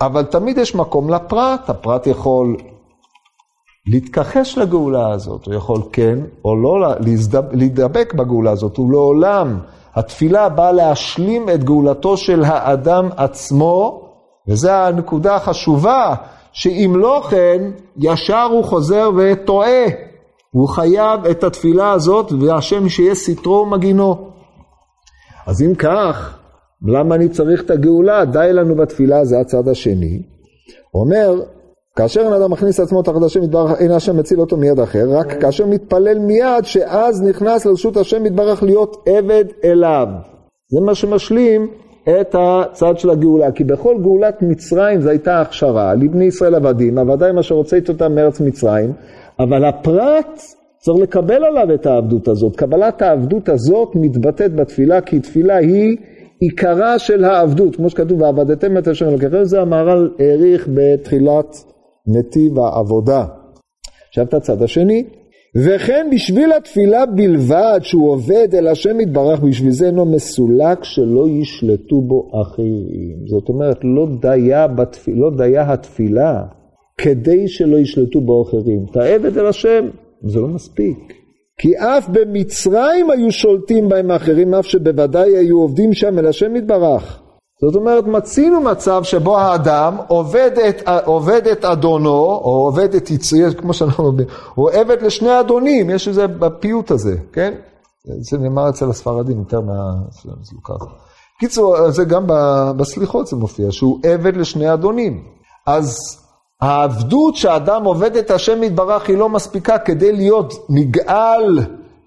אבל 0.01 0.25
תמיד 0.25 0.59
יש 0.59 0.75
מקום 0.75 1.11
לפרט, 1.11 1.71
הפרט 1.71 2.07
יכול 2.07 2.57
להתכחש 3.87 4.59
לגאולה 4.59 5.13
הזאת, 5.13 5.47
הוא 5.47 5.55
יכול 5.55 5.83
כן 5.93 6.19
או 6.45 6.57
לא 6.57 6.95
להידבק 7.53 8.15
בגאולה 8.15 8.51
הזאת, 8.51 8.77
הוא 8.77 8.93
לעולם. 8.93 9.59
התפילה 9.95 10.49
באה 10.49 10.73
להשלים 10.73 11.49
את 11.49 11.65
גאולתו 11.65 12.17
של 12.17 12.45
האדם 12.45 13.09
עצמו, 13.17 14.03
וזו 14.49 14.71
הנקודה 14.71 15.35
החשובה, 15.35 16.15
שאם 16.53 16.93
לא 16.97 17.23
כן, 17.31 17.71
ישר 17.97 18.49
הוא 18.51 18.65
חוזר 18.65 19.11
וטועה. 19.17 19.85
הוא 20.57 20.69
חייב 20.69 21.27
את 21.31 21.45
התפילה 21.45 21.93
הזאת, 21.93 22.33
והשם 22.41 22.89
שיהיה 22.89 23.15
סטרו 23.15 23.53
ומגינו. 23.53 24.17
אז 25.47 25.63
אם 25.63 25.75
כך, 25.75 26.39
למה 26.89 27.15
אני 27.15 27.29
צריך 27.29 27.63
את 27.63 27.71
הגאולה? 27.71 28.25
די 28.25 28.49
לנו 28.53 28.75
בתפילה, 28.75 29.25
זה 29.25 29.41
הצד 29.41 29.69
השני. 29.69 30.23
אומר, 30.95 31.43
כאשר 31.97 32.25
בן 32.25 32.33
אדם 32.33 32.53
מכניס 32.53 32.81
עצמו 32.81 33.03
תחת 33.03 33.23
השם 33.23 33.43
יתברך, 33.43 33.81
אין 33.81 33.91
השם 33.91 34.17
מציל 34.17 34.41
אותו 34.41 34.57
מיד 34.57 34.81
אחר, 34.81 35.07
רק 35.11 35.33
כן. 35.33 35.41
כאשר 35.41 35.67
מתפלל 35.67 36.19
מיד, 36.19 36.65
שאז 36.65 37.23
נכנס 37.23 37.67
לרשות 37.67 37.97
השם 37.97 38.27
יתברך 38.27 38.63
להיות 38.63 38.97
עבד 39.07 39.45
אליו. 39.65 40.07
זה 40.73 40.81
מה 40.81 40.95
שמשלים 40.95 41.69
את 42.03 42.35
הצד 42.39 42.99
של 42.99 43.11
הגאולה, 43.11 43.53
כי 43.53 43.65
בכל 43.65 43.97
גאולת 44.03 44.43
מצרים 44.43 45.01
זו 45.01 45.09
הייתה 45.09 45.41
הכשרה 45.41 45.95
לבני 45.95 46.25
ישראל 46.25 46.55
עבדים, 46.55 46.99
עבדים 46.99 47.39
אשר 47.39 47.55
הוצאת 47.55 47.89
אותם 47.89 48.15
מארץ 48.15 48.41
מצרים, 48.41 48.93
אבל 49.41 49.65
הפרט 49.65 50.43
צריך 50.79 51.03
לקבל 51.03 51.45
עליו 51.45 51.75
את 51.75 51.87
העבדות 51.87 52.29
הזאת. 52.29 52.57
קבלת 52.57 53.03
העבדות 53.03 53.49
הזאת 53.49 53.89
מתבטאת 53.95 54.55
בתפילה, 54.55 55.01
כי 55.01 55.21
תפילה 55.21 55.57
היא 55.57 55.97
עיקרה 56.41 56.99
של 56.99 57.25
העבדות, 57.25 57.77
כמו 57.77 57.91
שכתוב, 57.91 58.21
ועבדתם 58.21 58.79
את 58.79 58.89
השם 58.89 59.09
אלוקיכם, 59.09 59.45
זה 59.45 59.61
המהר"ל 59.61 60.11
העריך 60.19 60.69
בתחילת 60.75 61.65
נתיב 62.07 62.59
העבודה. 62.59 63.25
עכשיו 64.09 64.25
את 64.25 64.35
הצד 64.35 64.63
השני, 64.63 65.05
וכן 65.65 66.09
בשביל 66.13 66.53
התפילה 66.53 67.07
בלבד 67.07 67.81
שהוא 67.83 68.11
עובד 68.11 68.49
אל 68.55 68.67
השם 68.67 69.01
יתברך, 69.01 69.41
בשביל 69.41 69.71
זה 69.71 69.87
אינו 69.87 70.05
מסולק 70.05 70.85
שלא 70.85 71.29
ישלטו 71.29 72.01
בו 72.01 72.31
אחרים. 72.43 73.27
זאת 73.27 73.49
אומרת, 73.49 73.79
לא 73.85 74.07
דייה, 74.21 74.69
בתפיל, 74.69 75.15
לא 75.19 75.31
דייה 75.37 75.73
התפילה 75.73 76.43
כדי 77.01 77.49
שלא 77.49 77.77
ישלטו 77.77 78.21
בו. 78.21 78.51
אתה 78.91 79.05
עבד 79.05 79.39
אל 79.39 79.47
השם, 79.47 79.89
זה 80.23 80.41
לא 80.41 80.49
מספיק. 80.49 81.13
כי 81.59 81.79
אף 81.79 82.09
במצרים 82.09 83.11
היו 83.11 83.33
שולטים 83.33 83.89
בהם 83.89 84.11
האחרים, 84.11 84.55
אף 84.55 84.67
שבוודאי 84.67 85.37
היו 85.37 85.59
עובדים 85.59 85.95
שם 85.95 86.19
אל 86.19 86.27
השם 86.27 86.57
יתברך. 86.57 87.23
זאת 87.61 87.75
אומרת, 87.75 88.07
מצינו 88.07 88.61
מצב 88.61 89.03
שבו 89.03 89.39
האדם 89.39 89.97
עובד 90.09 90.51
את, 90.69 90.89
עובד 91.05 91.47
את 91.47 91.65
אדונו, 91.65 92.11
או 92.11 92.67
עובד 92.67 92.95
את 92.95 93.11
יצרי, 93.11 93.55
כמו 93.55 93.73
שאנחנו 93.73 94.07
אומרים, 94.07 94.27
הוא 94.55 94.71
עבד 94.71 95.03
לשני 95.03 95.41
אדונים, 95.41 95.91
יש 95.91 96.09
איזה 96.09 96.27
בפיוט 96.27 96.91
הזה, 96.91 97.17
כן? 97.33 97.55
זה 98.31 98.39
נאמר 98.39 98.69
אצל 98.69 98.91
הספרדים 98.91 99.39
יותר 99.39 99.61
מהסלוקה. 99.61 100.75
קיצור, 101.41 101.91
זה 101.91 102.05
גם 102.05 102.25
בסליחות 102.77 103.27
זה 103.27 103.37
מופיע, 103.37 103.67
שהוא 103.73 103.99
עבד 104.03 104.37
לשני 104.37 104.73
אדונים. 104.73 105.23
אז 105.67 105.97
העבדות 106.61 107.37
שהאדם 107.37 107.85
עובד 107.85 108.17
את 108.17 108.31
השם 108.31 108.63
יתברך 108.63 109.09
היא 109.09 109.19
לא 109.19 109.29
מספיקה 109.29 109.79
כדי 109.79 110.13
להיות 110.13 110.55
נגאל 110.69 111.59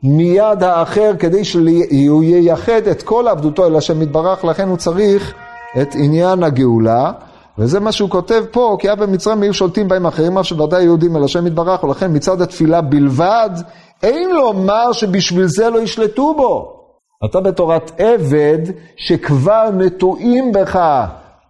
מיד 0.04 0.64
האחר, 0.64 1.12
כדי 1.20 1.43
שהוא 1.43 2.24
ייחד 2.24 2.88
את 2.91 3.04
כל 3.04 3.28
עבדותו 3.28 3.66
אל 3.68 3.76
השם 3.76 4.02
יתברך, 4.02 4.45
לכן 4.45 4.68
הוא 4.68 4.78
צריך 4.78 5.34
את 5.82 5.95
עניין 5.95 6.43
הגאולה. 6.43 7.12
וזה 7.58 7.80
מה 7.80 7.91
שהוא 7.91 8.10
כותב 8.10 8.43
פה, 8.52 8.78
כי 8.80 8.91
אב 8.91 9.04
במצרים 9.04 9.41
היו 9.41 9.54
שולטים 9.54 9.88
בהם 9.88 10.06
אחרים, 10.06 10.38
אף 10.38 10.45
שוודאי 10.45 10.84
יהודים 10.84 11.16
אל 11.16 11.24
השם 11.24 11.47
יתברך, 11.47 11.84
ולכן 11.84 12.16
מצד 12.16 12.41
התפילה 12.41 12.82
בלבד, 12.82 13.50
אין 14.04 14.30
לומר 14.36 14.91
שבשביל 14.93 15.45
זה 15.45 15.70
לא 15.70 15.80
ישלטו 15.80 16.34
בו. 16.34 16.76
אתה 17.26 17.39
בתורת 17.39 17.91
עבד, 17.97 18.60
שכבר 18.97 19.70
נטועים 19.78 20.52
בך 20.52 20.80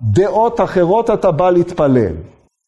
דעות 0.01 0.61
אחרות, 0.61 1.09
אתה 1.09 1.31
בא 1.31 1.49
להתפלל. 1.49 2.13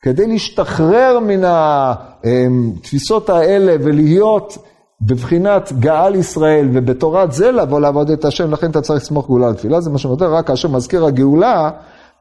כדי 0.02 0.28
להשתחרר 0.28 1.20
מן 1.28 1.42
התפיסות 1.44 3.30
האלה 3.30 3.76
ולהיות 3.84 4.58
בבחינת 5.02 5.72
גאל 5.80 6.16
ישראל 6.16 6.70
ובתורת 6.74 7.32
זה 7.32 7.52
לבוא 7.52 7.80
לעבוד 7.80 8.10
את 8.10 8.26
השם, 8.26 8.52
לכן 8.52 8.72
אתה 8.72 8.82
צריך 8.82 9.02
לסמוך 9.04 9.28
גאולה 9.28 9.48
על 9.48 9.54
תפילה, 9.54 9.82
זה 9.82 9.90
מה 9.90 9.98
שנותן, 9.98 10.26
רק 10.26 10.48
כאשר 10.48 10.70
מזכיר 10.70 11.06
הגאולה, 11.06 11.70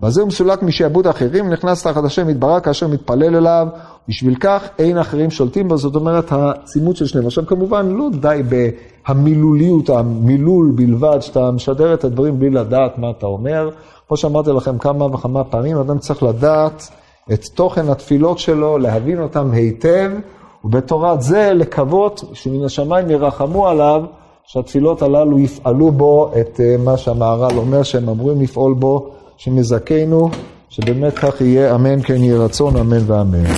בזה 0.01 0.21
הוא 0.21 0.29
מסולק 0.29 0.63
משעבוד 0.63 1.07
אחרים, 1.07 1.49
נכנס 1.49 1.83
תחת 1.83 2.05
השם 2.05 2.31
יתברק 2.31 2.65
כאשר 2.65 2.89
מתפלל 2.89 3.37
אליו, 3.37 3.67
בשביל 4.09 4.35
כך 4.41 4.69
אין 4.79 4.99
אחרים 4.99 5.31
שולטים 5.31 5.69
בו, 5.69 5.77
זאת 5.77 5.95
אומרת 5.95 6.33
הצימות 6.33 6.97
של 6.97 7.07
שניהם. 7.07 7.27
עכשיו 7.27 7.47
כמובן 7.47 7.89
לא 7.89 8.09
די 8.21 8.43
בהמילוליות, 8.49 9.91
המילול 9.91 10.73
בלבד, 10.75 11.21
שאתה 11.21 11.51
משדר 11.51 11.95
את 11.95 12.05
הדברים 12.05 12.39
בלי 12.39 12.51
לדעת 12.51 12.99
מה 12.99 13.11
אתה 13.11 13.27
אומר. 13.27 13.71
כמו 14.09 14.17
שאמרתי 14.17 14.51
לכם 14.51 14.79
כמה 14.79 15.05
וכמה 15.05 15.45
פעמים, 15.45 15.77
אדם 15.77 15.99
צריך 15.99 16.23
לדעת 16.23 16.89
את 17.33 17.45
תוכן 17.45 17.89
התפילות 17.89 18.39
שלו, 18.39 18.79
להבין 18.79 19.21
אותם 19.21 19.51
היטב, 19.53 20.11
ובתורת 20.65 21.23
זה 21.23 21.53
לקוות 21.55 22.25
שמן 22.33 22.65
השמיים 22.65 23.11
ירחמו 23.11 23.69
עליו, 23.69 24.03
שהתפילות 24.45 25.03
הללו 25.03 25.39
יפעלו 25.39 25.93
בו 25.93 26.31
את 26.41 26.61
אה, 26.61 26.77
מה 26.85 26.97
שהמהר"ל 26.97 27.59
אומר 27.59 27.83
שהם 27.83 28.09
אמורים 28.09 28.41
לפעול 28.41 28.75
בו, 28.75 29.11
שמזכנו, 29.37 30.31
שבאמת 30.69 31.19
כך 31.19 31.41
יהיה, 31.41 31.75
אמן 31.75 32.03
כן 32.03 32.23
יהיה 32.23 32.39
רצון, 32.39 32.77
אמן 32.77 33.03
ואמן. 33.07 33.53